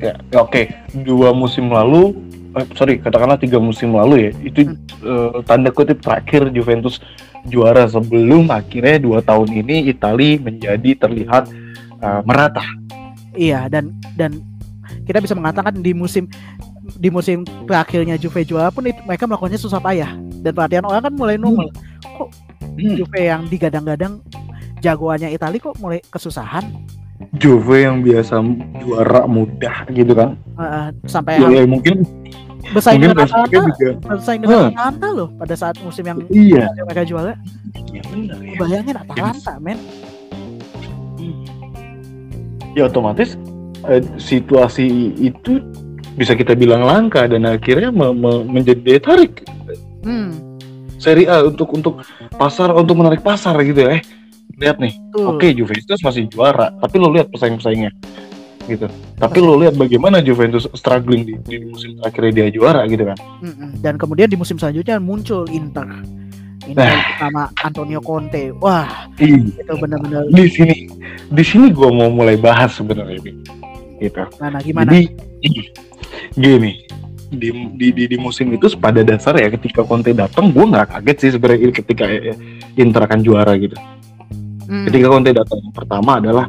[0.00, 0.64] Ya, ya, oke.
[1.04, 2.16] Dua musim lalu,
[2.56, 4.72] eh, sorry, katakanlah tiga musim lalu ya, itu
[5.04, 7.04] eh, tanda kutip terakhir Juventus
[7.52, 11.52] juara sebelum akhirnya dua tahun ini Itali menjadi terlihat
[12.00, 12.64] eh, merata.
[13.36, 14.40] iya dan dan
[15.06, 16.26] kita bisa mengatakan di musim
[16.98, 21.14] di musim terakhirnya Juve juara pun itu, mereka melakukannya susah payah dan perhatian orang kan
[21.14, 21.89] mulai nongol kok
[22.60, 22.96] Hmm.
[22.96, 24.20] Juve yang digadang-gadang
[24.78, 26.64] jagoannya Itali kok mulai kesusahan
[27.32, 28.40] Juve yang biasa
[28.78, 30.40] juara mudah gitu kan.
[30.54, 32.00] Uh, sampai Ya, ya, mungkin
[32.70, 33.90] bersaing dengan Atalanta juga.
[34.02, 34.72] bersaing dengan Hmm.
[34.72, 36.64] Atalanta loh pada saat musim yang Iya.
[36.80, 37.36] mereka juara
[37.90, 38.56] Ya benar ya.
[38.56, 39.76] bayangin Atalanta men
[42.72, 43.34] ya otomatis
[43.84, 44.86] eh, situasi
[45.18, 45.60] itu
[46.14, 49.32] bisa kita bilang langka dan akhirnya me- me- menjadi daya tarik
[50.00, 50.30] hmm
[51.00, 52.04] seri A untuk untuk
[52.36, 53.96] pasar untuk menarik pasar gitu ya.
[53.96, 54.02] Eh,
[54.60, 57.90] lihat nih, oke Juventus masih juara, tapi lo lihat pesaing-pesaingnya
[58.68, 58.86] gitu.
[59.16, 63.16] Tapi lo lihat bagaimana Juventus struggling di, di musim terakhir dia juara gitu kan.
[63.80, 65.88] Dan kemudian di musim selanjutnya muncul Inter
[66.68, 67.02] Inter Nah.
[67.18, 70.86] sama Antonio Conte wah Ih, itu benar-benar di sini
[71.32, 73.32] di sini gua mau mulai bahas sebenarnya Bi.
[73.98, 74.22] gitu.
[74.38, 75.02] mana gimana Jadi
[76.36, 76.84] gini
[77.30, 81.16] di, di, di, di musim itu pada dasar ya ketika Conte datang gue nggak kaget
[81.22, 82.34] sih sebenarnya ketika eh,
[82.74, 83.78] Inter akan juara gitu.
[84.66, 84.86] Hmm.
[84.90, 86.46] Ketika Conte datang yang pertama adalah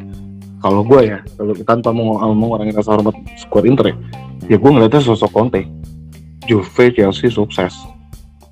[0.58, 3.96] kalau gue ya kalau tanpa mau mengurangi rasa hormat skuad Inter ya,
[4.50, 5.62] ya gue ngeliatnya sosok Conte.
[6.42, 7.70] Juve Chelsea sukses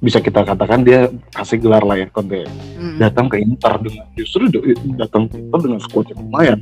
[0.01, 2.97] bisa kita katakan dia kasih gelar lah ya Conte Mm-mm.
[2.97, 4.49] datang ke Inter dengan justru
[4.97, 6.59] datang ke Inter dengan skuad yang lumayan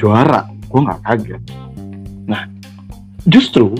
[0.00, 1.42] juara gue nggak kaget
[2.24, 2.48] nah
[3.28, 3.76] justru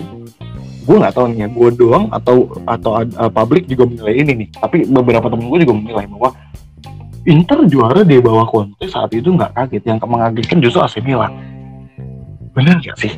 [0.87, 4.49] gue nggak tahu nih ya gue doang atau atau uh, publik juga menilai ini nih.
[4.55, 6.31] Tapi beberapa temen gue juga menilai bahwa
[7.27, 9.83] Inter juara di bawah Conte saat itu nggak kaget.
[9.83, 11.35] Yang mengagetkan justru AC Milan.
[12.55, 13.11] Bener gak sih?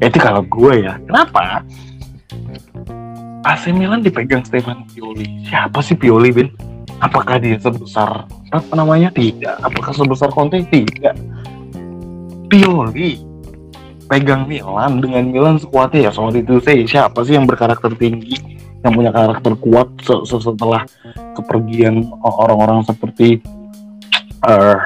[0.00, 0.96] Itu kalau gue ya.
[1.04, 1.60] Kenapa?
[3.44, 5.44] AC Milan dipegang Stefano Pioli.
[5.44, 6.48] Siapa sih Pioli Ben
[7.04, 9.12] apakah dia sebesar apa namanya?
[9.12, 9.60] Tidak.
[9.60, 10.64] Apakah sebesar Conte?
[10.64, 11.14] Tidak.
[12.48, 13.29] Pioli
[14.10, 18.34] pegang Milan dengan Milan sekuatnya ya soal itu saya siapa sih yang berkarakter tinggi
[18.82, 20.82] yang punya karakter kuat setelah
[21.38, 23.38] kepergian orang-orang seperti
[24.42, 24.78] uh,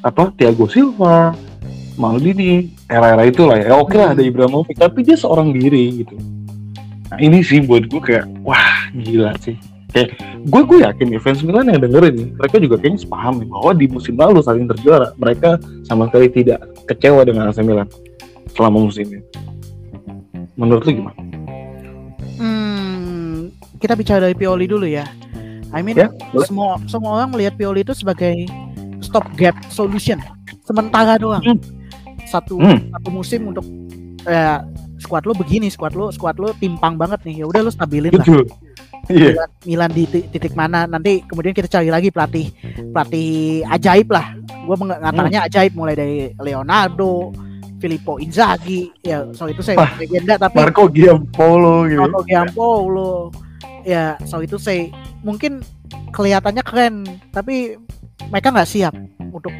[0.00, 1.36] apa Thiago Silva,
[2.00, 3.76] Maldini, era-era itu lah ya.
[3.76, 6.16] Oke okay lah ada Ibrahimovic, tapi dia seorang diri gitu.
[7.12, 9.60] Nah ini sih buat gue kayak wah gila sih.
[9.90, 10.08] Kayak
[10.46, 13.70] gue gue yakin nih fans Milan yang dengerin nih, mereka juga kayaknya sepaham nih bahwa
[13.74, 17.90] di musim lalu saling terjuara, mereka sama sekali tidak kecewa dengan AC Milan
[18.54, 19.22] selama musim ini.
[20.54, 21.18] Menurut lu gimana?
[22.38, 23.50] Hmm,
[23.82, 25.06] kita bicara dari Pioli dulu ya.
[25.70, 26.10] I mean, ya,
[26.46, 28.46] semua semua orang melihat Pioli itu sebagai
[29.02, 30.22] stop gap solution,
[30.66, 31.42] sementara doang.
[31.42, 31.58] Hmm.
[32.30, 32.94] Satu hmm.
[32.94, 33.66] satu musim untuk
[34.22, 34.62] ya
[35.00, 37.42] squad lo begini, squad lo squad lo timpang banget nih.
[37.42, 38.44] Ya udah lo stabilin Betul.
[38.44, 38.70] lah
[39.10, 39.32] yeah.
[39.34, 42.52] Milan, Milan di titik mana nanti kemudian kita cari lagi pelatih
[42.94, 45.48] pelatih ajaib lah gue mengatakannya hmm.
[45.50, 47.34] ajaib mulai dari Leonardo
[47.80, 53.12] Filippo Inzaghi ya soal itu saya legenda tapi Marco Giampolo gitu Marco Giampolo
[53.82, 54.92] ya soal itu saya
[55.24, 55.64] mungkin
[56.12, 57.80] kelihatannya keren tapi
[58.28, 58.94] mereka nggak siap
[59.32, 59.52] untuk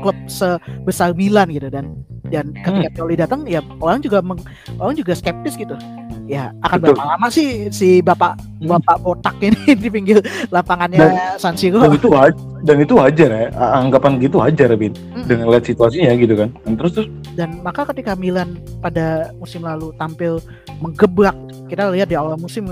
[0.00, 2.96] klub sebesar Milan gitu dan dan ketika hmm.
[2.96, 4.40] Pioli datang ya orang juga meng,
[4.80, 5.76] orang juga skeptis gitu
[6.24, 6.96] ya akan Betul.
[6.96, 8.72] berapa lama sih si bapak hmm.
[8.72, 13.28] bapak botak ini di pinggir lapangannya dan, San Siro dan itu wajar, dan itu wajar
[13.28, 15.28] ya anggapan gitu wajar bin hmm.
[15.28, 19.92] dengan lihat situasinya gitu kan dan terus terus dan maka ketika Milan pada musim lalu
[20.00, 20.40] tampil
[20.80, 21.36] menggebrak
[21.68, 22.68] kita lihat di awal musim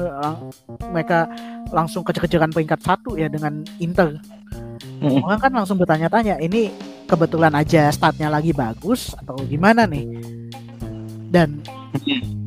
[0.93, 1.29] mereka
[1.75, 4.17] langsung kejar-kejaran peringkat satu ya dengan Inter
[5.05, 5.21] hmm.
[5.27, 6.73] orang kan langsung bertanya-tanya ini
[7.11, 10.07] kebetulan aja startnya lagi bagus atau gimana nih?
[11.31, 11.59] Dan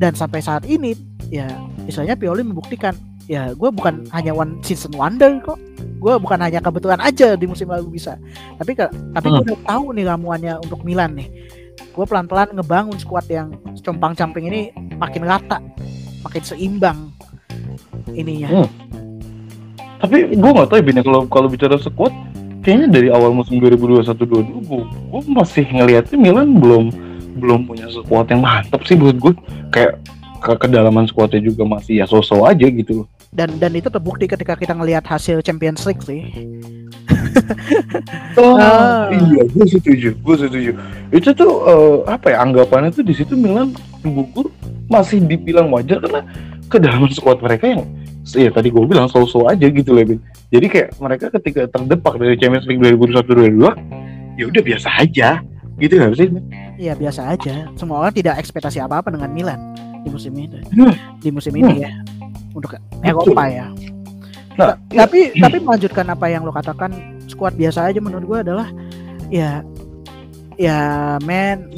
[0.00, 0.96] dan sampai saat ini
[1.28, 1.44] ya
[1.84, 2.96] misalnya Pioli membuktikan
[3.28, 5.60] ya gue bukan hanya one season wonder kok.
[6.00, 8.16] Gue bukan hanya kebetulan aja di musim lalu bisa.
[8.56, 9.48] Tapi ke, tapi gue hmm.
[9.52, 11.28] udah tahu nih ramuannya untuk Milan nih.
[11.92, 15.60] Gue pelan pelan ngebangun squad yang compang camping ini makin rata
[16.24, 16.98] makin seimbang
[18.16, 18.48] ininya.
[18.64, 18.68] Hmm.
[20.02, 22.12] tapi gue nggak tahu ya kalau kalau bicara squad
[22.64, 26.84] kayaknya dari awal musim 2021-22 gue, masih ngelihatnya Milan belum
[27.34, 29.32] belum punya squad yang mantap sih buat gue
[29.68, 30.00] kayak
[30.40, 34.54] ke kedalaman squadnya juga masih ya sosok aja gitu loh dan dan itu terbukti ketika
[34.54, 36.22] kita ngelihat hasil Champions League sih.
[38.34, 39.10] Oh ah.
[39.10, 40.70] iya gue setuju gue setuju.
[41.12, 44.48] Itu tuh uh, apa ya anggapannya tuh di situ Milan buku
[44.88, 46.24] masih dibilang wajar karena
[46.70, 47.82] kedalaman squad mereka yang
[48.24, 50.18] ya tadi gue bilang sosok aja gitu loh Bin.
[50.50, 53.60] Jadi kayak mereka ketika terdepak dari Champions League 2021
[54.34, 55.28] 2022 ya udah biasa aja.
[55.74, 56.28] Gitu nggak sih
[56.78, 57.54] Iya biasa aja.
[57.74, 59.60] Semua orang tidak ekspektasi apa apa dengan Milan
[60.04, 60.60] di musim ini.
[60.76, 60.94] Hmm.
[61.18, 61.82] di musim ini hmm.
[61.82, 61.90] ya
[62.54, 63.66] untuk Eropa ya.
[64.54, 66.94] Nah, tapi tapi melanjutkan apa yang lo katakan
[67.26, 68.68] skuad biasa aja menurut gue adalah
[69.28, 69.60] ya
[70.54, 70.78] ya
[71.26, 71.68] men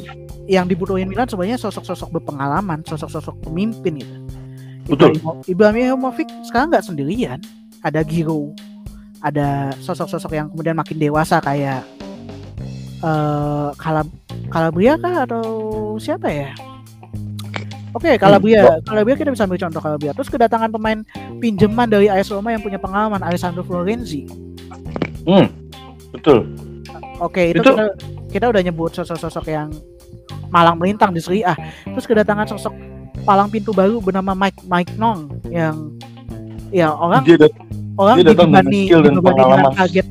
[0.47, 4.15] yang dibutuhin Milan sebenarnya sosok-sosok berpengalaman sosok-sosok pemimpin gitu.
[4.87, 5.19] Betul.
[5.49, 7.41] Ibrahimovic sekarang nggak sendirian.
[7.83, 8.55] Ada Giro
[9.21, 11.81] ada sosok-sosok yang kemudian makin dewasa kayak
[13.01, 14.07] uh, Kalab
[14.53, 15.45] Calabria kah atau
[15.97, 16.49] siapa ya
[17.95, 18.67] Oke, okay, Calabria.
[18.67, 18.83] Hmm.
[18.83, 20.11] Calabria kita bisa ambil contoh Calabria.
[20.11, 20.99] Terus kedatangan pemain
[21.39, 24.27] pinjaman dari AS Roma yang punya pengalaman, Alessandro Florenzi.
[25.23, 25.47] Hmm,
[26.11, 26.51] betul.
[27.19, 27.71] Oke, okay, itu, itu...
[27.71, 27.85] Kita,
[28.27, 29.71] kita udah nyebut sosok-sosok yang
[30.51, 31.55] malang melintang di Serie A.
[31.87, 32.75] Terus kedatangan sosok
[33.27, 35.91] palang pintu baru bernama Mike Mike Nong yang
[36.71, 37.51] ya orang dia dat
[37.99, 40.07] orang dia dibebani dibebani dengan kaget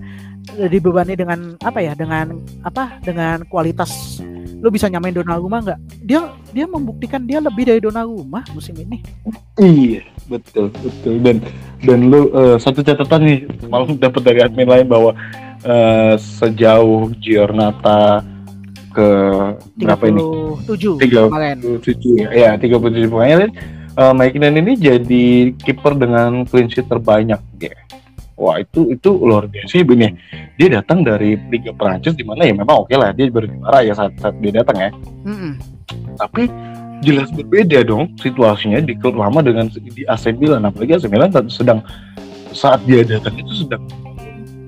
[0.56, 4.20] dibebani dengan apa ya dengan apa dengan kualitas.
[4.56, 5.80] Lu bisa nyamain Donnarumma nggak?
[6.02, 9.04] Dia dia membuktikan dia lebih dari Donnarumma musim ini.
[9.60, 11.20] Iya betul betul.
[11.20, 11.36] Dan
[11.84, 13.38] dan lu uh, satu catatan nih
[13.68, 15.12] malam dapat dari admin lain bahwa
[15.62, 18.24] uh, sejauh Giornata
[18.96, 19.08] ke
[19.76, 20.24] berapa ini?
[20.64, 23.52] 37 37 ya, ya 37 pemain
[23.96, 27.76] uh, Mike Nan ini jadi kiper dengan clean sheet terbanyak ya.
[28.36, 30.12] Wah itu itu luar biasa ini.
[30.60, 33.96] Dia datang dari Liga Prancis di mana ya memang oke okay lah dia berjuara ya
[33.96, 34.90] saat, saat dia datang ya.
[35.24, 35.52] Mm -hmm.
[36.20, 36.42] Tapi
[37.04, 41.84] jelas berbeda dong situasinya di klub lama dengan di AC Milan apalagi AC Milan sedang
[42.56, 43.84] saat dia datang itu sedang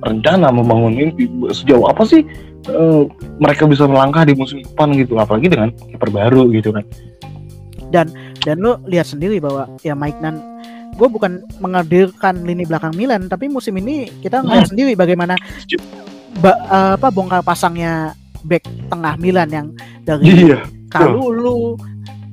[0.05, 2.23] rencana membangun mimpi sejauh apa sih
[2.69, 3.09] uh,
[3.41, 6.85] mereka bisa melangkah di musim depan gitu apalagi dengan kiper baru gitu kan
[7.89, 8.13] dan
[8.45, 10.39] dan lo lihat sendiri bahwa ya Mike Nan
[10.99, 15.39] gue bukan menghadirkan lini belakang Milan tapi musim ini kita ngeliat sendiri bagaimana
[16.37, 19.67] ba, uh, apa bongkar pasangnya back tengah Milan yang
[20.03, 20.67] dari Iya.
[20.89, 21.79] Kalulu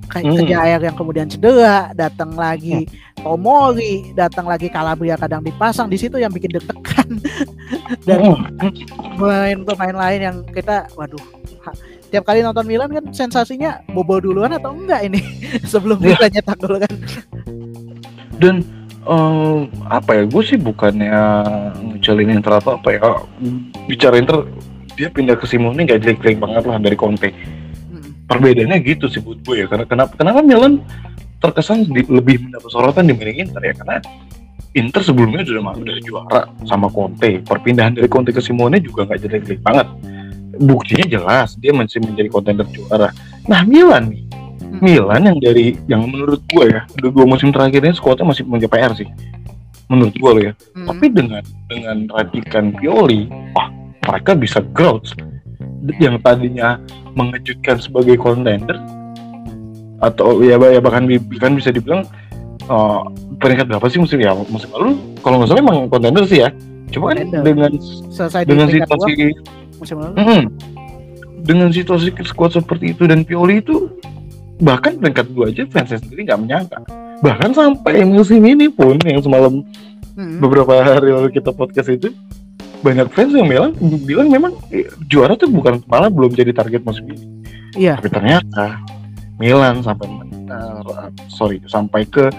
[0.05, 0.37] ke Hmm.
[0.37, 6.29] Kejair yang kemudian cedera datang lagi Tomori datang lagi Calabria kadang dipasang di situ yang
[6.29, 7.09] bikin deg-degan
[8.07, 8.69] dan Hmm.
[9.13, 11.19] pemain-pemain lain yang kita waduh
[11.61, 11.75] ha-
[12.07, 15.19] tiap kali nonton Milan kan sensasinya bobol duluan atau enggak ini
[15.71, 16.15] sebelum Iya.
[16.15, 16.93] kita nyetak gol kan
[18.37, 18.61] dan
[19.01, 21.13] eh, apa ya gue sih bukannya
[21.93, 23.01] ngecalin Inter atau apa ya
[23.85, 24.43] bicara Inter
[24.93, 27.29] dia pindah ke Simone nggak jelek-jelek banget lah dari Conte
[27.85, 28.25] Hmm.
[28.25, 30.81] perbedaannya gitu sih buat gue ya karena kenapa kenapa Milan
[31.37, 33.97] terkesan di- lebih mendapat sorotan dibanding Inter ya karena
[34.73, 39.19] Inter sebelumnya sudah masuk dari juara sama Conte perpindahan dari Conte ke Simone juga nggak
[39.21, 39.87] jelek-jelek banget
[40.57, 43.11] buktinya jelas dia masih menjadi kontender juara
[43.45, 44.24] nah Milan nih.
[44.83, 48.67] Milan yang dari yang menurut gue ya udah dua musim terakhir ini skuadnya masih punya
[48.67, 49.07] PR sih.
[49.87, 50.53] Menurut gue loh ya.
[50.73, 50.87] Hmm.
[50.89, 53.69] tapi dengan dengan racikan Pioli wah
[54.09, 55.13] mereka bisa growth
[56.01, 56.81] yang tadinya
[57.13, 58.75] mengejutkan sebagai contender
[60.01, 62.03] atau ya, ya bahkan bi- kan bisa dibilang
[62.65, 62.99] eh,
[63.39, 64.97] peringkat berapa sih musim ya musim lalu?
[65.21, 66.49] Kalau nggak salah emang contender sih ya.
[66.89, 67.71] Cuma kan dengan
[68.09, 69.13] selesai dengan dua situasi
[69.79, 70.15] musim lalu.
[70.17, 70.43] Hmm.
[71.45, 73.93] dengan situasi squad seperti itu dan Pioli itu
[74.61, 76.79] bahkan peringkat dua aja fansnya sendiri nggak menyangka.
[77.23, 79.63] Bahkan sampai musim ini pun yang semalam
[80.15, 80.39] Hmm.
[80.39, 82.07] beberapa hari lalu kita podcast itu
[82.79, 83.75] banyak fans yang bilang
[84.07, 87.43] bilang memang eh, juara tuh bukan malah belum jadi target musim ini.
[87.75, 87.99] Iya.
[87.99, 88.79] Tapi ternyata
[89.35, 92.31] Milan sampai eh, sorry sampai ke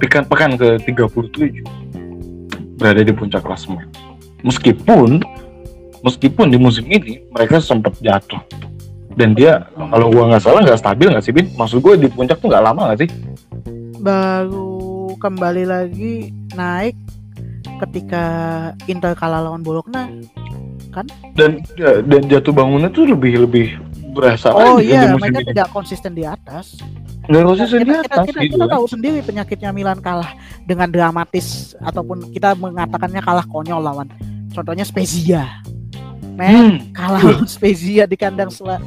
[0.00, 3.84] pekan pekan ke 37 berada di puncak klasemen
[4.40, 5.20] meskipun
[6.00, 8.40] meskipun di musim ini mereka sempat jatuh
[9.18, 11.50] dan dia kalau gua nggak salah nggak stabil nggak sih bin?
[11.58, 13.10] Maksud gue di puncak tuh nggak lama nggak sih?
[14.00, 16.94] Baru kembali lagi naik
[17.86, 18.24] ketika
[18.86, 20.08] Inter kalah lawan Bologna
[21.38, 23.78] dan ya, dan jatuh bangunnya tuh lebih lebih
[24.10, 25.48] berasa oh kan di iya mereka ini.
[25.54, 26.82] tidak konsisten di atas.
[27.30, 28.74] Nggak konsisten di kita, kita, atas kita, gitu kita kan.
[28.74, 30.34] tahu sendiri penyakitnya Milan kalah
[30.66, 34.10] dengan dramatis ataupun kita mengatakannya kalah konyol lawan.
[34.50, 35.62] Contohnya Spezia
[36.40, 36.76] men Hmm.
[36.96, 38.80] kalah lawan Spezia di kandang sela.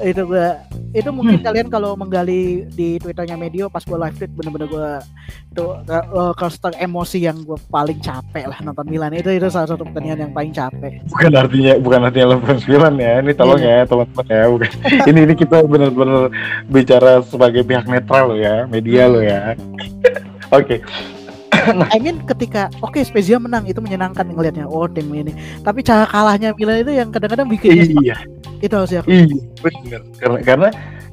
[0.00, 1.44] Itu gua itu mungkin Hmm.
[1.44, 5.04] kalian kalau menggali di twitternya Medio pas gua live tweet bener-bener gua
[5.46, 9.12] itu uh, cluster emosi yang gua paling capek lah nonton Milan.
[9.12, 11.04] Itu itu salah satu pertandingan yang paling capek.
[11.04, 13.76] Bukan artinya bukan artinya lo fans Milan ya ini tolong Iya.
[13.76, 14.70] ya teman-teman ya bukan.
[15.04, 16.22] Ini ini kita benar-benar
[16.66, 19.52] bicara sebagai pihak netral lo ya media lo ya.
[20.50, 20.80] Oke
[21.94, 24.66] I mean ketika oke Spezia menang itu menyenangkan ngelihatnya.
[24.68, 25.32] Oh tim ini.
[25.60, 28.16] Tapi cara kalahnya Milan itu yang kadang-kadang bikin iya.
[28.60, 29.24] itu harus ya iya
[29.64, 30.68] benar karena karena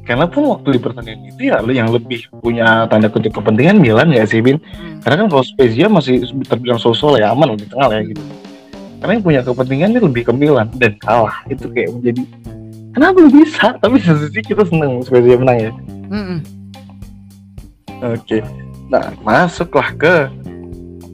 [0.07, 4.23] karena pun waktu di pertandingan itu ya yang lebih punya tanda kutip kepentingan Milan ya
[4.23, 4.99] sih Bin Hmm.
[5.03, 8.23] karena kan kalau Spezia masih terbilang sosol ya aman di tengah ya gitu.
[8.97, 11.45] Karena yang punya kepentingan ini lebih ke Milan dan kalah.
[11.45, 12.21] Itu kayak menjadi
[12.97, 13.65] kenapa bisa?
[13.77, 15.71] Tapi sisi kita seneng Spezia menang ya.
[16.09, 16.39] Mm-mm.
[18.01, 18.41] Oke.
[18.87, 20.31] Nah, masuklah ke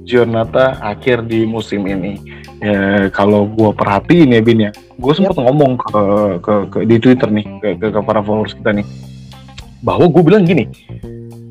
[0.06, 2.22] Giornata akhir di musim ini.
[2.64, 6.02] Ya, kalau gua perhatiin ya Bin ya, gue sempat ngomong ke,
[6.40, 8.88] ke, ke di Twitter nih ke, ke, ke para followers kita nih,
[9.84, 10.72] bahwa gue bilang gini,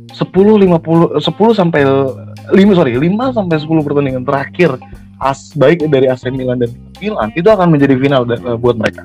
[0.08, 4.80] 10 50 10 sampai 5 sorry 5 sampai 10 pertandingan terakhir
[5.20, 9.04] as baik dari AC Milan dan Milan itu akan menjadi final da- eh, buat mereka.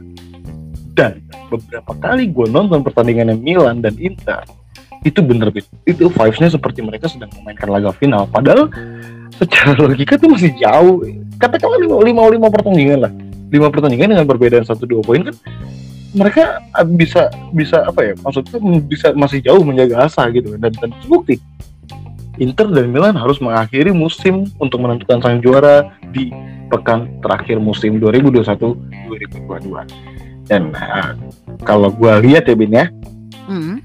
[0.96, 4.48] Dan beberapa kali gue nonton pertandingannya Milan dan Inter
[5.08, 5.64] itu bener Bin.
[5.88, 8.28] itu vibes-nya seperti mereka sedang memainkan laga final.
[8.28, 8.68] Padahal
[9.40, 11.08] secara logika tuh masih jauh.
[11.40, 13.12] Katakanlah lima, lima, lima pertandingan lah.
[13.48, 15.36] Lima pertandingan dengan perbedaan satu dua poin kan
[16.16, 16.64] mereka
[16.98, 20.60] bisa bisa apa ya maksudnya bisa masih jauh menjaga asa gitu.
[20.60, 21.40] Dan dan terbukti
[22.38, 26.30] Inter dan Milan harus mengakhiri musim untuk menentukan sang juara di
[26.68, 31.16] pekan terakhir musim 2021-2022 dan ah,
[31.64, 32.92] kalau gua lihat ya Bin ya
[33.48, 33.80] Mm.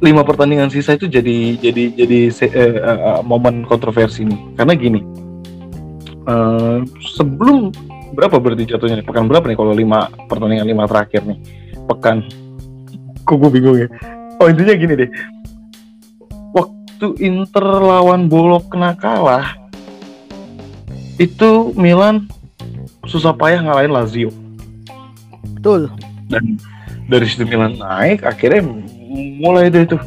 [0.00, 4.40] Lima pertandingan sisa itu jadi jadi jadi se- eh, eh, eh, momen kontroversi nih.
[4.56, 5.00] Karena gini
[6.24, 6.78] eh,
[7.16, 7.68] sebelum
[8.16, 9.00] berapa berarti jatuhnya?
[9.00, 9.06] Nih?
[9.06, 11.38] pekan berapa nih kalau lima pertandingan lima terakhir nih?
[11.84, 12.24] Pekan.
[13.28, 13.88] Kok gue bingung ya?
[14.40, 15.10] Oh intinya gini deh.
[16.56, 19.56] Waktu Inter lawan Bolog kena kalah
[21.20, 22.24] itu Milan
[23.04, 24.30] susah payah ngalahin Lazio.
[25.60, 25.92] Betul.
[26.32, 26.56] Dan
[27.04, 28.64] dari situ Milan naik akhirnya
[29.10, 29.98] mulai dari itu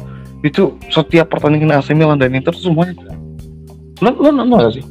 [0.44, 2.96] itu setiap pertandingan AC Milan dan Inter semuanya
[4.00, 4.84] lo lo nonton gak sih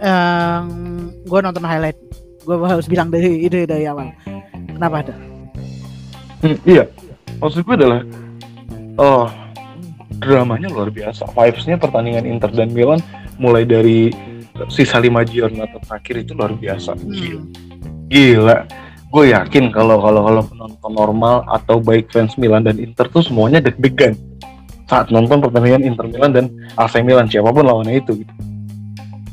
[0.00, 0.64] yang
[1.28, 1.98] gue nonton highlight
[2.40, 4.08] gue harus bilang dari ide dari awal
[4.72, 5.14] kenapa ada
[6.40, 6.88] Hmm, iya
[7.36, 8.00] maksud gue adalah
[8.96, 9.28] oh
[10.20, 11.28] dramanya luar biasa.
[11.32, 13.00] Vibes-nya pertandingan Inter dan Milan
[13.40, 14.12] mulai dari
[14.68, 16.96] sisa lima giornata terakhir itu luar biasa.
[17.00, 17.42] Gila.
[18.12, 18.56] Gila.
[19.10, 23.58] Gue yakin kalau kalau kalau penonton normal atau baik fans Milan dan Inter tuh semuanya
[23.58, 24.14] deg-degan
[24.86, 26.44] saat nonton pertandingan Inter Milan dan
[26.78, 28.32] AC Milan siapa pun lawannya itu gitu.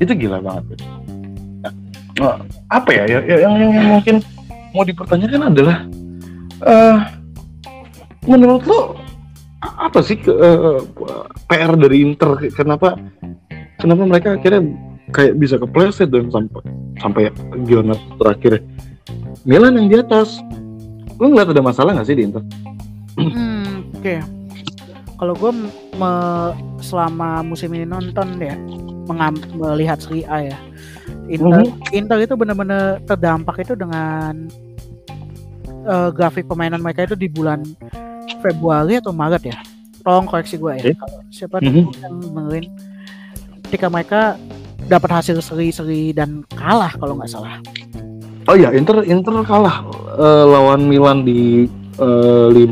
[0.02, 0.74] Itu gila banget.
[0.74, 0.86] Gitu.
[2.18, 2.42] Nah,
[2.74, 4.16] apa ya, ya, ya yang, yang, yang mungkin
[4.74, 5.78] mau dipertanyakan adalah
[6.66, 6.98] uh,
[8.26, 8.98] menurut lo
[9.62, 10.82] apa sih uh, eh,
[11.46, 12.98] PR dari Inter kenapa
[13.78, 14.62] kenapa mereka akhirnya
[15.13, 16.62] kayak bisa kepleset dan sampai
[16.98, 17.24] sampai
[17.66, 18.66] gimana terakhir
[19.43, 20.41] Milan yang di atas
[21.17, 22.43] lo ngeliat ada masalah nggak sih di Inter?
[23.17, 24.20] Hmm, Oke, okay.
[25.17, 25.52] kalau gue
[26.86, 28.54] selama musim ini nonton ya
[29.58, 30.58] melihat Serie A ya
[31.28, 31.96] Inter, mm-hmm.
[31.96, 34.48] Inter itu benar-benar terdampak itu dengan
[35.84, 37.63] uh, grafik permainan mereka itu di bulan
[38.39, 39.58] Februari atau Maret ya.
[40.04, 40.84] Tolong koreksi gue ya.
[40.88, 40.96] Okay.
[40.96, 41.86] Kalau siapa mm-hmm.
[42.00, 42.65] yang dengerin
[43.67, 44.22] ketika mereka
[44.88, 47.60] dapat hasil seri-seri dan kalah kalau nggak salah.
[48.47, 49.83] Oh iya, Inter Inter kalah
[50.15, 51.67] uh, lawan Milan di
[51.99, 52.63] uh, 5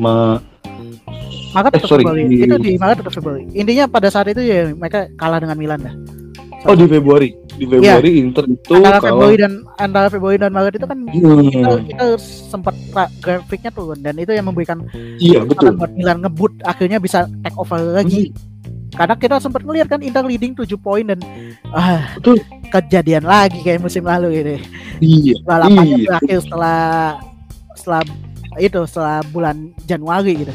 [1.55, 2.23] Maret eh, atau sorry, Februari.
[2.27, 2.38] Di...
[2.43, 3.43] Itu di Maret atau Februari.
[3.55, 5.95] Intinya pada saat itu ya mereka kalah dengan Milan dah.
[6.65, 7.99] Oh di Februari, di iya.
[8.01, 8.21] Februari ya.
[8.25, 9.07] Inter itu antara kalau...
[9.19, 11.47] Februari dan antara Februari dan Maret itu kan hmm.
[11.51, 12.75] kita, kita sempat
[13.21, 14.81] grafiknya turun dan itu yang memberikan
[15.21, 18.31] iya betul buat Milan ngebut akhirnya bisa take over lagi.
[18.31, 18.55] Hmm.
[18.95, 21.19] Karena kita sempat melihat kan Inter leading 7 poin dan
[21.75, 22.39] ah, betul.
[22.71, 24.58] kejadian lagi kayak musim lalu ini.
[25.03, 25.34] Iya.
[25.43, 26.08] Balapannya iya.
[26.08, 26.81] berakhir setelah
[27.75, 28.01] setelah
[28.55, 30.53] itu setelah bulan Januari gitu.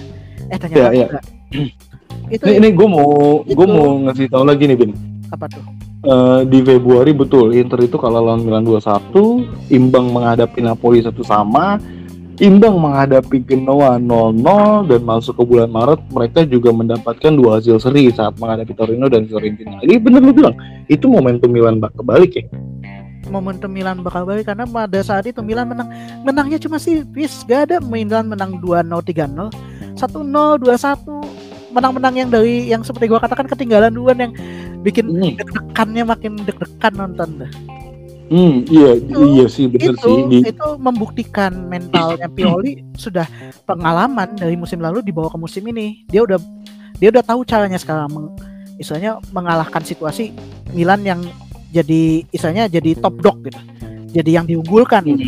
[0.49, 1.21] Eh ternyata ya, ya.
[2.35, 4.93] itu ini, ini gue mau gue mau ngasih tahu lagi nih Bin.
[5.31, 5.63] Apa tuh?
[6.07, 11.81] uh, di Februari betul Inter itu kalau lawan Milan 2-1 imbang menghadapi Napoli satu sama
[12.41, 18.09] imbang menghadapi Genoa 0-0 dan masuk ke bulan Maret mereka juga mendapatkan dua hasil seri
[18.09, 19.77] saat menghadapi Torino dan Fiorentina.
[19.85, 20.57] Ini bener lu bilang
[20.89, 22.45] itu momentum Milan bak kebalik ya?
[23.29, 25.93] Momentum Milan bakal balik karena pada saat itu Milan menang
[26.27, 29.53] menangnya cuma tipis gak ada Milan menang 2-0 3-0
[29.95, 34.33] 1-0 2-1 menang-menang yang dari yang seperti gua katakan ketinggalan duluan yang
[34.83, 35.39] bikin hmm.
[35.39, 37.51] deg-degannya makin deg-degan nonton dah.
[38.31, 40.19] Hmm, iya, itu, iya sih benar sih.
[40.31, 40.39] Di...
[40.55, 43.27] Itu membuktikan mentalnya Pioli sudah
[43.67, 46.07] pengalaman dari musim lalu dibawa ke musim ini.
[46.07, 46.39] Dia udah
[47.03, 48.31] dia udah tahu caranya sekarang meng,
[48.79, 50.31] istilahnya mengalahkan situasi
[50.71, 51.21] Milan yang
[51.75, 53.59] jadi istilahnya jadi top dog gitu.
[54.15, 55.27] Jadi yang diunggulkan gitu.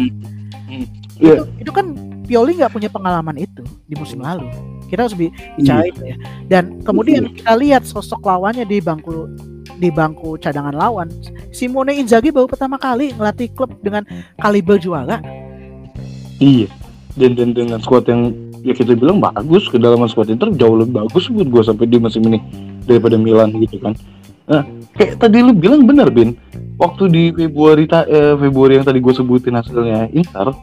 [0.70, 0.86] Hmm.
[1.18, 1.42] Yeah.
[1.42, 1.86] Itu, itu kan
[2.22, 4.46] Pioli nggak punya pengalaman itu di musim lalu
[4.92, 6.12] kita harus bicara iya.
[6.12, 6.16] ya
[6.52, 7.32] dan kemudian iya.
[7.40, 9.24] kita lihat sosok lawannya di bangku
[9.82, 11.10] di bangku cadangan lawan
[11.50, 14.06] Simone Inzaghi baru pertama kali ngelatih klub dengan
[14.38, 15.18] kaliber juara.
[16.38, 16.70] Iya.
[17.18, 21.26] Dan, dan dengan squad yang ya kita bilang bagus kedalaman squad Inter jauh lebih bagus
[21.28, 22.38] buat gue sampai di musim ini
[22.86, 23.98] daripada Milan gitu kan.
[24.46, 24.62] Nah
[24.96, 26.38] kayak tadi lu bilang benar Bin.
[26.80, 30.56] Waktu di Februari eh, Februari yang tadi gue sebutin hasilnya Inter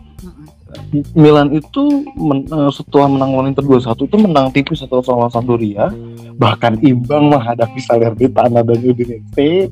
[1.13, 5.93] Milan itu men, uh, setelah menang lawan Inter 2-1 itu menang tipis atau sama Sampdoria.
[6.39, 9.69] Bahkan imbang menghadapi Salernitana dan Udinese.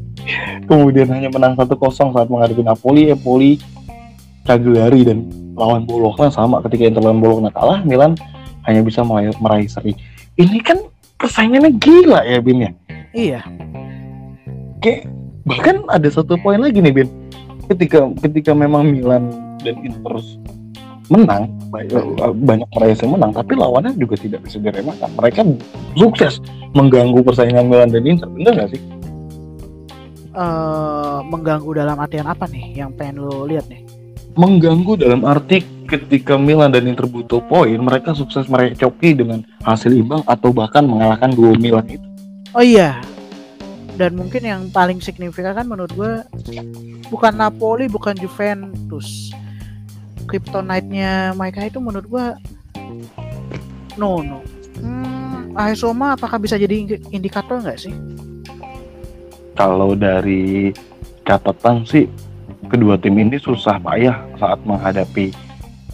[0.70, 3.58] Kemudian hanya menang 1-0 saat menghadapi Napoli, Empoli,
[4.46, 5.26] Cagliari dan
[5.58, 8.14] lawan Bologna sama ketika Inter lawan Bologna kalah Milan
[8.70, 9.98] hanya bisa meraih, meraih seri.
[10.38, 10.78] Ini kan
[11.18, 12.72] persaingannya gila ya Bin ya?
[13.18, 13.42] Iya.
[14.86, 15.10] Kayak
[15.44, 17.10] bahkan ada satu poin lagi nih Bin.
[17.68, 19.34] Ketika ketika memang Milan
[19.66, 20.22] dan Inter
[21.08, 21.48] menang
[21.80, 25.42] eh, banyak meraih menang tapi lawannya juga tidak bisa diremehkan mereka
[25.96, 26.44] sukses
[26.76, 28.82] mengganggu persaingan Milan dan Inter benar nggak sih?
[30.38, 33.82] Uh, mengganggu dalam artian apa nih yang pengen lo lihat nih?
[34.38, 40.22] Mengganggu dalam arti ketika Milan dan Inter butuh poin mereka sukses merecoki dengan hasil imbang
[40.30, 42.06] atau bahkan mengalahkan dua Milan itu.
[42.54, 43.02] Oh iya.
[43.98, 46.22] Dan mungkin yang paling signifikan kan menurut gue
[47.10, 49.34] bukan Napoli bukan Juventus
[50.28, 52.26] kryptonite-nya mereka itu menurut gua
[53.96, 54.44] no no.
[54.78, 57.96] Hmm, Aesoma apakah bisa jadi indikator nggak sih?
[59.58, 60.70] Kalau dari
[61.26, 62.06] catatan sih
[62.70, 65.34] kedua tim ini susah payah saat menghadapi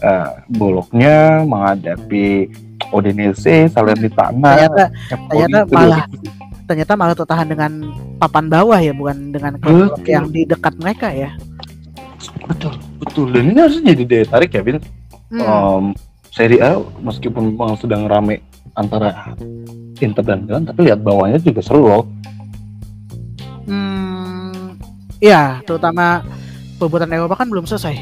[0.04, 2.52] uh, boloknya, menghadapi
[2.92, 4.68] Odinese, Salernitana.
[4.68, 6.02] Ternyata, ternyata malah
[6.64, 7.72] ternyata malah tertahan dengan
[8.20, 11.32] papan bawah ya, bukan dengan klub yang di dekat mereka ya.
[12.44, 13.26] Betul, betul.
[13.32, 14.78] Dan ini harusnya jadi daya tarik ya, Bin.
[15.32, 15.40] Hmm.
[15.40, 15.84] Um,
[16.34, 18.42] seri A meskipun memang sedang rame
[18.74, 19.34] antara
[20.02, 22.04] Inter dan Milan, tapi lihat bawahnya juga seru loh.
[23.64, 24.76] Hmm,
[25.22, 26.26] ya, terutama
[26.76, 27.94] perbuatan Eropa kan belum selesai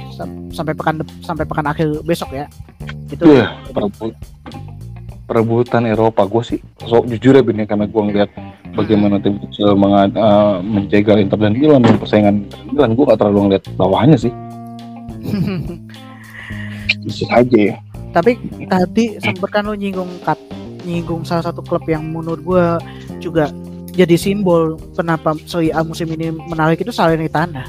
[0.51, 2.49] sampai pekan sampai pekan akhir besok ya.
[3.13, 3.53] Itu ya,
[5.33, 6.29] perebutan Eropa.
[6.29, 8.31] Gue sih so, jujur ya Bin ya, karena gue ngeliat
[8.77, 13.65] bagaimana tim kecil uh, menjegal Inter dan Milan dan persaingan Milan gue gak terlalu ngeliat
[13.81, 14.33] bawahnya sih.
[17.09, 17.77] Bisa aja ya.
[18.13, 18.37] Tapi
[18.69, 20.37] tadi sempat kan lo nyinggung kat,
[20.85, 22.65] nyinggung salah satu klub yang menurut gue
[23.25, 23.49] juga
[23.93, 27.65] jadi simbol kenapa Serie A musim ini menarik itu Salernitana.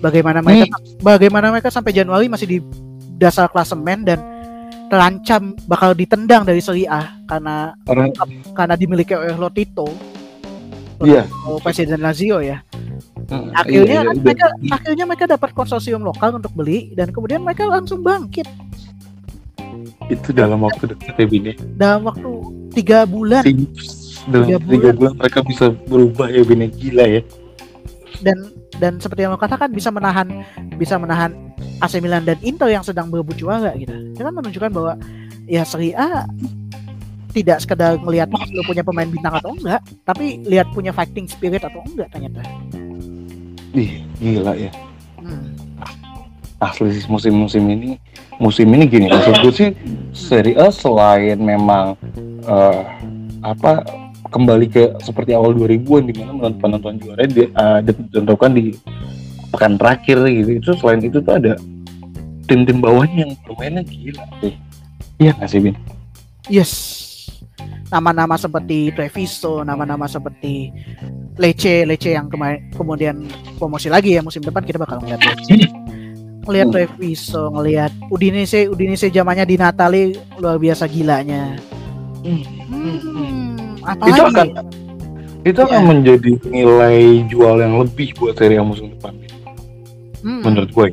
[0.00, 2.58] Bagaimana mereka bagaimana mereka sampai Januari masih di
[3.16, 4.20] dasar klasemen dan
[4.86, 8.06] terancam bakal ditendang dari Serie A karena karena
[8.54, 9.86] karena dimiliki oleh Lotito.
[11.02, 11.26] Iya.
[11.28, 12.62] Lotito, Presiden Lazio ya.
[13.28, 17.66] uh, Akhirnya iya, iya, mereka akhirnya mereka dapat konsorsium lokal untuk beli dan kemudian mereka
[17.66, 18.46] langsung bangkit
[20.06, 22.30] itu dalam waktu dekat ya Bin ya dalam waktu
[22.72, 23.66] tiga bulan Tiga-
[24.26, 26.68] dalam Tiga tiga bulan mereka bisa berubah ya Bin ya.
[26.70, 27.22] gila ya
[28.22, 28.38] dan
[28.76, 30.44] dan seperti yang lo katakan bisa menahan
[30.76, 31.32] bisa menahan
[31.80, 33.92] AC Milan dan Inter yang sedang berebut juara gitu.
[34.12, 34.92] Itu kan menunjukkan bahwa
[35.44, 36.24] ya Serie A
[37.36, 41.84] tidak sekedar melihat lo punya pemain bintang atau enggak, tapi lihat punya fighting spirit atau
[41.84, 42.40] enggak ternyata.
[43.76, 44.72] Ih, gila ya
[45.16, 45.52] Hmm.
[46.62, 47.98] asli sih musim-musim ini
[48.38, 49.70] musim ini gini maksud gue sih
[50.14, 51.98] Serie A selain memang
[52.46, 52.82] eh,
[53.42, 53.82] apa
[54.30, 58.74] kembali ke seperti awal 2000-an di mana menonton penonton juara di, eh, ditentukan di
[59.50, 61.54] pekan terakhir gitu itu selain itu tuh ada
[62.46, 64.54] tim-tim bawahnya yang permainnya gila sih
[65.18, 65.76] iya nggak sih Bin?
[66.46, 66.72] Yes.
[67.86, 70.74] Nama-nama seperti Treviso, nama-nama seperti
[71.38, 73.22] Lece, Lece yang kemarin kemudian
[73.58, 75.70] promosi lagi ya musim depan kita bakal ngeliat Lece.
[76.46, 76.74] Ngeliat Hmm.
[76.74, 81.58] Treviso, ngeliat Udinese, Udinese zamannya di Natali luar biasa gilanya.
[82.22, 82.42] Hmm.
[82.66, 82.98] Hmm,
[83.86, 84.46] apa itu akan
[85.46, 85.86] itu akan Iya.
[85.86, 86.98] menjadi nilai
[87.30, 89.14] jual yang lebih buat Serie A musim depan.
[90.26, 90.86] Hmm, menurut gue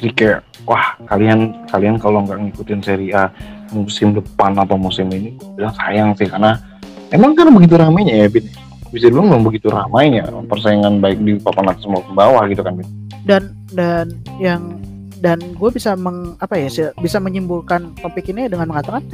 [0.00, 3.28] jadi kayak wah kalian kalian kalau nggak ngikutin Serie A
[3.76, 6.56] musim depan atau musim ini gue bilang sayang sih karena
[7.12, 8.48] emang kan begitu ramainya ya Bin.
[8.88, 12.88] Bisa dibilang memang begitu ramainya persaingan baik di papan atas maupun bawah gitu kan Bin.
[13.28, 14.08] Dan dan
[14.40, 14.80] yang
[15.20, 19.04] dan gue bisa meng apa ya bisa menyimpulkan topik ini dengan mengatakan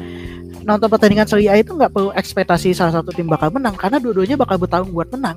[0.65, 4.35] nonton pertandingan Serie A itu nggak perlu ekspektasi salah satu tim bakal menang karena dua-duanya
[4.35, 5.37] bakal bertarung buat menang.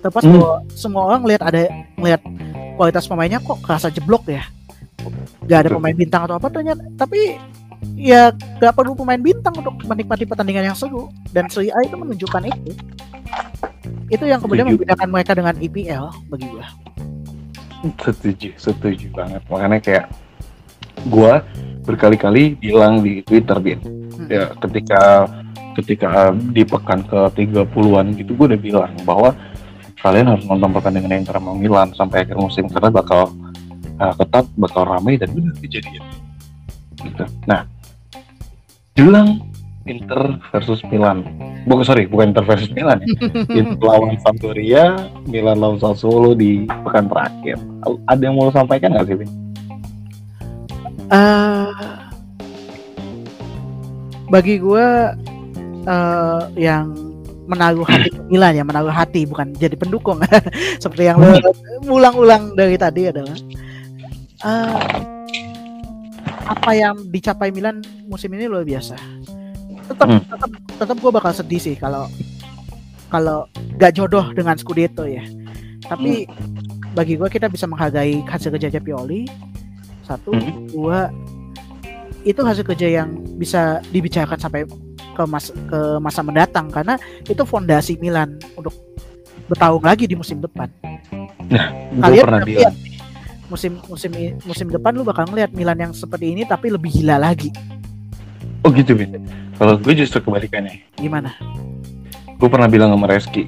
[0.00, 0.34] Terpas Hmm.
[0.34, 1.62] bahwa semua orang lihat ada
[1.94, 2.20] melihat
[2.74, 4.42] kualitas pemainnya kok kerasa jeblok ya.
[5.44, 7.36] Gak ada pemain bintang atau apa ternyata tapi
[7.96, 8.28] ya
[8.58, 12.72] gak perlu pemain bintang untuk menikmati pertandingan yang seru dan Serie A itu menunjukkan itu.
[14.08, 14.76] Itu yang kemudian Setuju.
[14.76, 16.66] membedakan mereka dengan IPL bagi gue.
[17.96, 20.04] setuju setuju banget makanya kayak
[21.08, 21.32] gue
[21.84, 24.28] berkali-kali bilang di Twitter Bin Hmm.
[24.28, 25.02] ya ketika
[25.80, 29.32] ketika di pekan ke 30-an gitu gue udah bilang bahwa
[30.04, 33.32] kalian harus nonton pertandingan Inter sama Milan sampai akhir musim karena bakal
[33.96, 36.04] uh, ketat, bakal ramai dan benar kejadian.
[37.00, 37.24] Gitu.
[37.44, 37.68] Nah,
[38.96, 39.44] jelang
[39.84, 41.24] Inter versus Milan.
[41.68, 43.08] Bukan sorry, bukan Inter versus Milan ya.
[43.60, 44.84] Inter lawan Sampdoria,
[45.28, 47.60] Milan lawan Sassuolo di pekan terakhir.
[48.08, 49.49] Ada yang mau lo sampaikan nggak sih, Vin?
[51.10, 51.66] Eh
[54.30, 54.86] bagi gue
[55.84, 56.94] eh yang
[57.50, 60.22] menaruh hati ke Milan ya menaruh hati bukan jadi pendukung.
[60.82, 61.34] Seperti yang lo
[61.90, 63.34] ulang-ulang dari tadi adalah
[64.46, 64.78] eh,
[66.46, 68.94] apa yang dicapai Milan musim ini luar biasa.
[69.90, 70.22] Tetap Hmm.
[70.22, 72.06] tetap tetap gue bakal sedih sih kalau
[73.10, 73.50] kalau
[73.82, 75.26] gak jodoh dengan Scudetto ya.
[75.90, 76.30] Tapi
[76.94, 79.26] bagi gue kita bisa menghargai hasil kerja Pioli
[80.10, 80.66] satu Hmm.
[80.74, 81.14] dua
[82.26, 84.66] itu hasil kerja yang bisa dibicarakan sampai
[85.16, 88.74] ke mas ke masa mendatang karena itu fondasi Milan untuk
[89.48, 90.68] bertarung lagi di musim depan.
[91.50, 92.74] Gue Kalian pernah lihat
[93.50, 94.10] musim musim
[94.46, 97.50] musim depan lu bakal ngeliat Milan yang seperti ini tapi lebih gila lagi.
[98.60, 99.24] Oh gitu, Vin.
[99.56, 100.84] Kalau gue justru kebalikannya.
[101.00, 101.32] Gimana?
[102.40, 103.44] gue pernah bilang sama Reski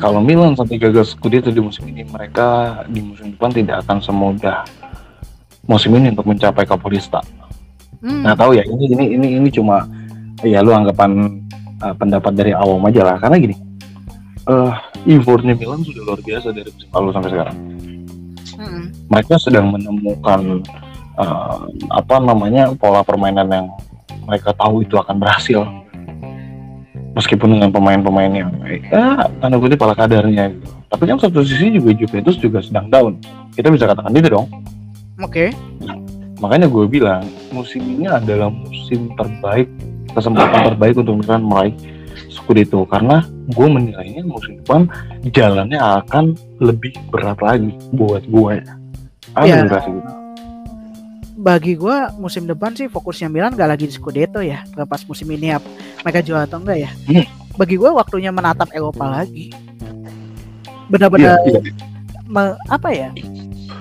[0.00, 4.64] kalau Milan sampai gagal Scudetto di musim ini mereka di musim depan tidak akan semudah
[5.68, 7.20] musim ini untuk mencapai Kapolista.
[8.00, 9.84] Hmm, Nggak tahu ya ini ini ini ini cuma
[10.42, 11.42] ya lu anggapan
[11.82, 13.56] uh, pendapat dari awam aja lah karena gini
[14.48, 14.72] eh
[15.12, 17.56] effortnya Milan sudah luar biasa dari musim lalu sampai sekarang.
[18.56, 20.62] hmm, Mereka sedang menemukan
[21.20, 23.66] uh, apa namanya pola permainan yang
[24.24, 25.66] mereka tahu itu akan berhasil
[27.18, 28.50] meskipun dengan pemain-pemain yang
[28.94, 30.70] ya tanda kutip pala kadarnya gitu.
[30.88, 33.18] Tapi kan satu sisi juga Juventus juga sedang down.
[33.52, 34.46] Kita bisa katakan itu dong.
[35.18, 35.50] Oke.
[36.38, 39.66] Makanya gue bilang musim ini adalah musim terbaik,
[40.14, 41.74] kesempatan terbaik untuk Milan meraih
[42.28, 44.86] Scudetto karena gue menilainya musim depan
[45.28, 48.62] jalannya akan lebih berat lagi buat gue.
[49.38, 49.60] Iya.
[49.60, 50.10] yang rasa gitu.
[51.38, 55.54] bagi gue musim depan sih fokusnya Milan gak lagi di Scudetto ya pas musim ini
[55.54, 55.62] ya
[56.02, 57.22] mereka jual atau enggak ya Hmm.
[57.54, 59.54] bagi gue waktunya menatap Eropa lagi
[60.88, 61.60] benar-benar iya.
[62.26, 63.08] me- apa ya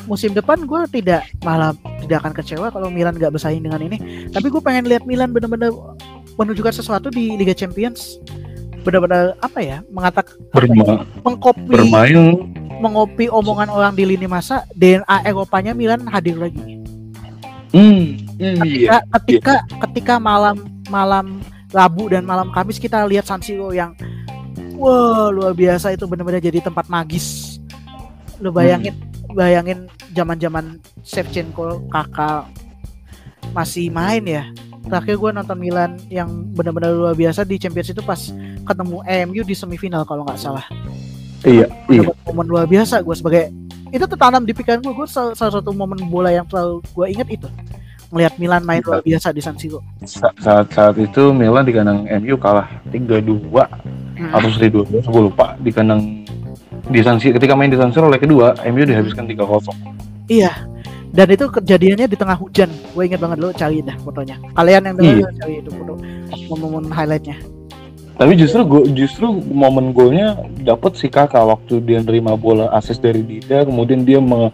[0.07, 4.27] musim depan gue tidak malah tidak akan kecewa kalau Milan nggak bersaing dengan ini.
[4.31, 5.75] Tapi gue pengen lihat Milan benar-benar
[6.39, 8.17] menunjukkan sesuatu di Liga Champions.
[8.81, 12.47] Benar-benar apa ya mengatakan Berma- mengkopi bermain.
[12.79, 16.79] mengopi omongan orang di lini masa DNA Eropanya Milan hadir lagi.
[17.75, 18.55] Hmm, iya.
[18.63, 19.55] ketika ketika
[19.89, 23.91] ketika malam malam Rabu dan malam Kamis kita lihat San Siro yang
[24.79, 27.59] wah luar biasa itu benar-benar jadi tempat magis.
[28.39, 28.95] Lu bayangin
[29.35, 32.49] bayangin zaman-zaman Shevchenko kakak
[33.53, 34.43] masih main ya.
[34.87, 38.31] Terakhir gue nonton Milan yang benar-benar luar biasa di Champions itu pas
[38.65, 38.97] ketemu
[39.29, 40.65] MU di semifinal kalau nggak salah.
[41.45, 42.09] Iya iya.
[42.25, 43.53] momen luar biasa gue sebagai
[43.93, 47.27] itu tertanam di pikiran gue gue salah, salah satu momen bola yang selalu gue ingat
[47.29, 47.47] itu.
[48.07, 49.83] Melihat Milan main luar biasa di San Siro.
[50.07, 53.51] Sa- saat saat itu Milan di kandang MU kalah 3-2
[54.31, 55.59] atau seri 2 gue lupa.
[55.59, 56.23] Di kandang
[56.87, 60.51] di San Siro ketika main di San Siro leg kedua MU dihabiskan 3-0 Iya.
[61.07, 62.67] Dan itu kejadiannya di tengah hujan.
[62.91, 64.35] Gue inget banget lo cari dah fotonya.
[64.53, 65.11] Kalian yang Iya.
[65.23, 65.93] dengar cari itu foto
[66.53, 67.37] momen highlightnya.
[68.13, 73.21] tapi justru go, justru momen golnya dapat si kakak waktu dia nerima bola asis dari
[73.21, 74.49] Dida kemudian dia me-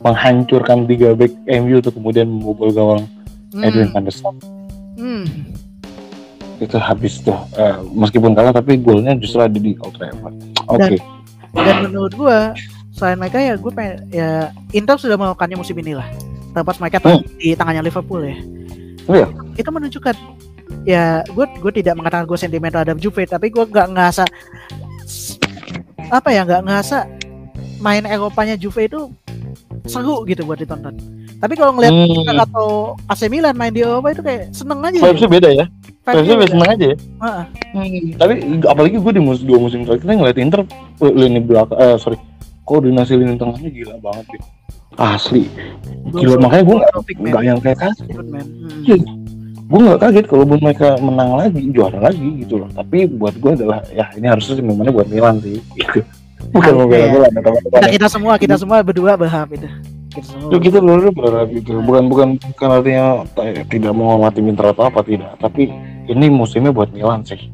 [0.00, 3.08] menghancurkan tiga back MU tuh kemudian membobol gawang
[3.56, 4.36] Edwin van der Sar.
[4.94, 5.24] Hmm.
[6.56, 11.00] itu habis tuh Eh, meskipun kalah tapi golnya justru ada di Old Trafford oke Dan-
[11.56, 12.38] Dan menurut gue
[12.96, 14.30] selain mereka ya gue pengen ya
[14.72, 16.08] Inter sudah melakukannya musim ini lah.
[16.50, 17.20] Terlepas mereka Hmm.
[17.36, 18.36] di tangannya Liverpool ya.
[19.04, 19.28] Oh iya?
[19.52, 20.16] Itu menunjukkan
[20.82, 24.24] ya gue gue tidak mengatakan gue sentimental terhadap Juve tapi gue nggak ngerasa
[26.08, 26.96] apa ya nggak ngerasa
[27.78, 29.10] main Eropanya Juve itu
[29.84, 30.94] seru gitu buat ditonton.
[31.36, 32.08] Tapi kalau ngeliat Hmm.
[32.16, 32.68] Inter atau
[33.06, 34.96] AC Milan main di Eropa itu kayak seneng aja.
[34.98, 35.64] vibesnya beda ya
[36.02, 36.48] Vibes-nya beda.
[36.48, 37.44] seneng aja ya Heeh.
[37.68, 38.32] Hmm, tapi
[38.64, 40.60] apalagi gue di mus dua musim terakhir ngeliat Inter
[40.96, 42.16] eh, lini belakang eh sorry
[42.66, 44.40] koordinasi lini tengahnya gila banget ya?
[44.98, 45.46] Asli.
[46.10, 46.76] Gila makanya gue
[47.22, 48.06] nggak yang kayak kaget.
[48.10, 48.82] Hmm.
[48.82, 48.98] Iya.
[49.66, 52.68] gue nggak kaget kalau buat mereka menang lagi juara lagi gitu loh.
[52.74, 56.02] Tapi buat gue adalah ya ini harusnya sih momennya buat Milan sih gitu.
[56.50, 57.06] Bukan mau bela.
[57.10, 59.68] Milan teman-teman kita kita semua kita semua berdua berharap itu.
[60.10, 60.48] Kita semua.
[60.50, 63.06] Itu kita berharap gitu bukan bukan bukan artinya
[63.70, 65.34] tidak mau mati Inter atau apa tidak.
[65.42, 65.70] Tapi
[66.06, 67.50] ini musimnya buat Milan sih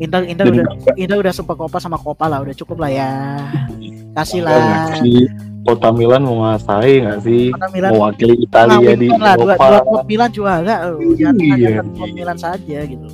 [0.00, 0.66] Inter Inter Jadi udah.
[0.96, 3.10] Inter udah super Copa sama Copa lah udah cukup lah ya
[4.12, 4.90] kasih lah
[5.60, 10.04] kota Milan menguasai nggak sih Milan mewakili Italia di ngawinkan lah dua, Eropa dua klub
[10.08, 11.80] Milan juara loh jangan Iya.
[11.84, 13.06] klub Milan saja gitu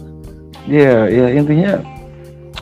[0.66, 1.79] Iya, ya intinya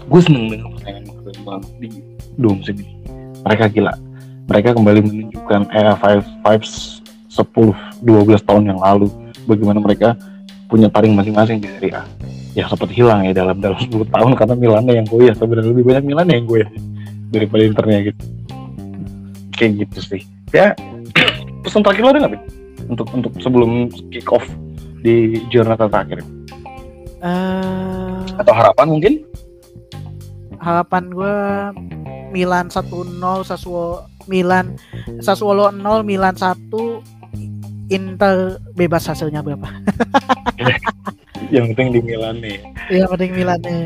[0.05, 1.09] gue seneng dengan keren
[1.41, 1.89] banget di
[2.37, 2.93] dua musim ini.
[3.41, 3.97] Mereka gila.
[4.45, 7.01] Mereka kembali menunjukkan era five vibes
[7.33, 7.49] 10
[8.05, 9.09] 12 tahun yang lalu
[9.49, 10.21] bagaimana mereka
[10.69, 12.03] punya taring masing-masing di Serie A.
[12.55, 16.05] Ya sempat hilang ya dalam dalam 10 tahun karena Milannya yang goyah sebenarnya lebih banyak
[16.07, 16.71] Milan yang goyah
[17.35, 18.23] daripada Internya gitu.
[19.55, 20.23] Kayak gitu sih.
[20.55, 20.75] Ya
[21.67, 24.45] pesan terakhir lo ada nggak untuk untuk sebelum kick off
[25.05, 26.25] di Giornata terakhir
[27.25, 29.15] eh atau harapan mungkin?
[30.65, 31.37] harapan gue
[32.33, 32.89] Milan 1-0
[33.45, 34.81] Sassuolo Milan
[35.21, 37.14] Sassuolo 0 Milan 1
[37.91, 39.68] Inter bebas hasilnya berapa?
[41.55, 42.59] Yang penting di Milan nih.
[42.89, 43.78] Yang penting Milannya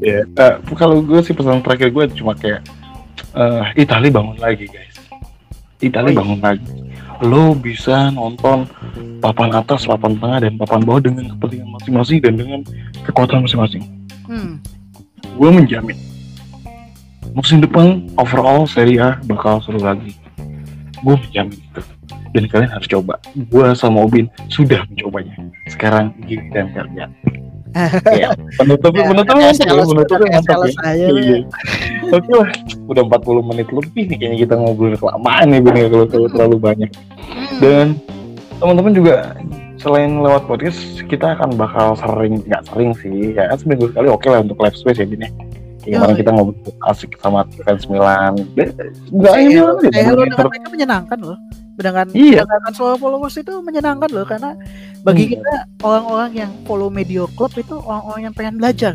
[0.00, 2.64] ya eh, kalau gue sih pesan terakhir gue cuma kayak
[3.34, 4.96] eh Itali bangun lagi guys.
[5.80, 6.18] Itali Oh, iya.
[6.18, 6.66] bangun lagi.
[7.22, 8.66] Lo bisa nonton
[9.20, 12.60] papan atas papan tengah dan papan bawah dengan kepentingan masing-masing dan dengan
[13.04, 13.84] kekuatan masing-masing.
[14.24, 14.56] Hmm.
[15.34, 15.98] gue menjamin
[17.34, 20.16] musim depan overall Serie A bakal seru lagi.
[21.04, 21.80] Gue menjamin itu
[22.34, 25.38] dan kalian harus coba gue sama Obin sudah mencobanya
[25.70, 27.10] sekarang giliran kalian
[28.22, 31.18] ya, penutupnya Ya, penutupnya mantap ya penutupnya mantap ya aja lu.
[31.18, 31.38] Iya.
[32.14, 32.50] Oke lah,
[32.86, 36.90] udah 40 menit lebih nih kayaknya kita ngobrol kelamaan nih bener kalau kalau terlalu banyak.
[36.94, 37.58] Hmm.
[37.58, 37.86] Dan
[38.62, 39.34] teman-teman juga
[39.82, 40.78] selain lewat podcast
[41.10, 44.78] kita akan bakal sering nggak sering sih ya kan seminggu sekali oke lah untuk live
[44.78, 45.26] space ya gini.
[45.82, 46.20] Kayak kemarin Yoi.
[46.22, 48.38] kita ngobrol asik sama fans Milan.
[49.10, 51.38] Enggak ini mereka menyenangkan loh
[51.74, 52.42] dengan Iya.
[52.42, 54.54] dengan followers itu menyenangkan loh karena
[55.00, 55.32] bagi Hmm.
[55.34, 58.94] kita orang-orang yang follow media club itu orang-orang yang pengen belajar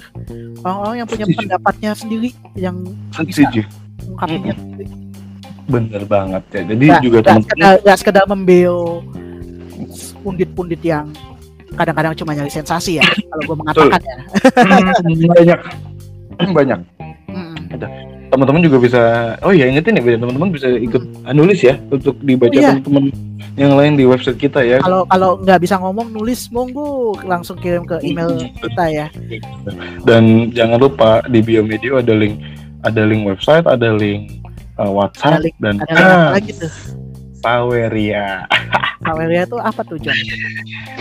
[0.59, 1.39] orang-orang yang punya Setuju.
[1.39, 2.75] pendapatnya sendiri yang
[3.13, 3.61] Setuju.
[3.99, 4.86] mengungkapinnya sendiri
[5.69, 6.61] Bener banget ya.
[6.65, 8.77] Jadi Nggak- juga teman-teman sekedar, nggak sekedar membeo
[10.19, 11.05] pundit-pundit yang
[11.71, 14.17] kadang-kadang cuma nyari sensasi ya kalau gue mengatakan ya
[15.30, 15.59] banyak
[16.57, 16.80] banyak
[17.30, 17.69] Mm.
[18.30, 19.01] Teman-teman juga bisa
[19.41, 21.01] oh ya ingetin ya teman-teman bisa ikut
[21.34, 22.71] nulis ya untuk dibaca Oh, iya.
[22.77, 23.03] teman-teman
[23.59, 24.80] yang lain di website kita ya.
[24.80, 29.07] Kalau kalau nggak bisa ngomong nulis monggo langsung kirim ke email kita ya.
[30.07, 32.39] Dan jangan lupa di biomedia ada link
[32.88, 34.39] ada link website, ada link
[34.80, 36.71] uh, WhatsApp Ada link- dan Ada apa lagi tuh?
[37.39, 38.45] Saweria.
[39.05, 40.13] Saweria tuh apa tuh John?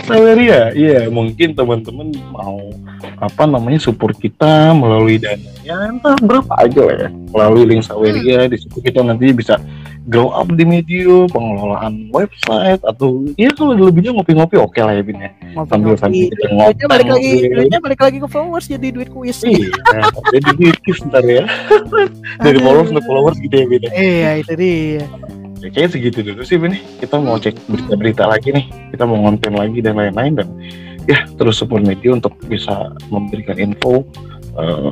[0.07, 2.71] Saweria, iya mungkin teman-teman mau
[3.19, 8.55] apa namanya support kita melalui dananya entah berapa aja lah ya melalui link Saweria di
[8.55, 9.59] situ kita nanti bisa
[10.07, 15.19] grow up di media pengelolaan website atau ya kalau lebihnya ngopi-ngopi oke lah ya Bin
[15.19, 15.29] ya
[15.67, 16.31] sambil sambil Ngopi-ngopi.
[16.31, 19.37] kita Duitnya balik lagi, ngopi duitnya balik lagi ke followers jadi duit kuis.
[19.43, 19.69] iya
[20.31, 21.43] jadi dikit ntar ya
[22.47, 23.91] dari followers ke followers gitu ya Bin ya.
[23.91, 25.03] Iya itu dia.
[25.59, 28.65] Ya, kayaknya segitu dulu sih Bin kita mau cek berita-berita lagi nih.
[28.95, 30.33] Kita mau konten lagi dan lain-lain.
[30.39, 30.47] Dan
[31.03, 34.07] ya terus support media untuk bisa memberikan info
[34.55, 34.89] eh,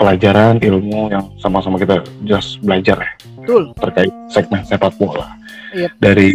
[0.00, 3.12] pelajaran ilmu yang sama-sama kita just belajar ya.
[3.44, 3.72] Betul.
[3.80, 5.36] terkait segmen sepak bola.
[5.68, 6.00] Yep.
[6.00, 6.32] dari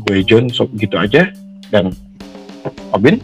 [0.00, 1.28] gue John so, gitu aja.
[1.68, 1.92] Dan
[2.96, 3.20] Obin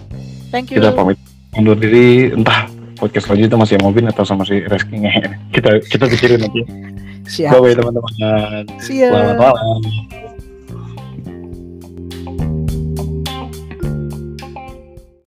[0.53, 0.81] Thank you.
[0.81, 1.17] kita pamit
[1.57, 2.37] undur diri.
[2.37, 4.97] Entah podcast selanjutnya masih sama Obin atau sama si Reski
[5.57, 6.61] kita kita pikirin nanti
[7.27, 7.51] Siap.
[7.53, 8.13] bye bye teman-teman
[8.81, 9.81] selamat malam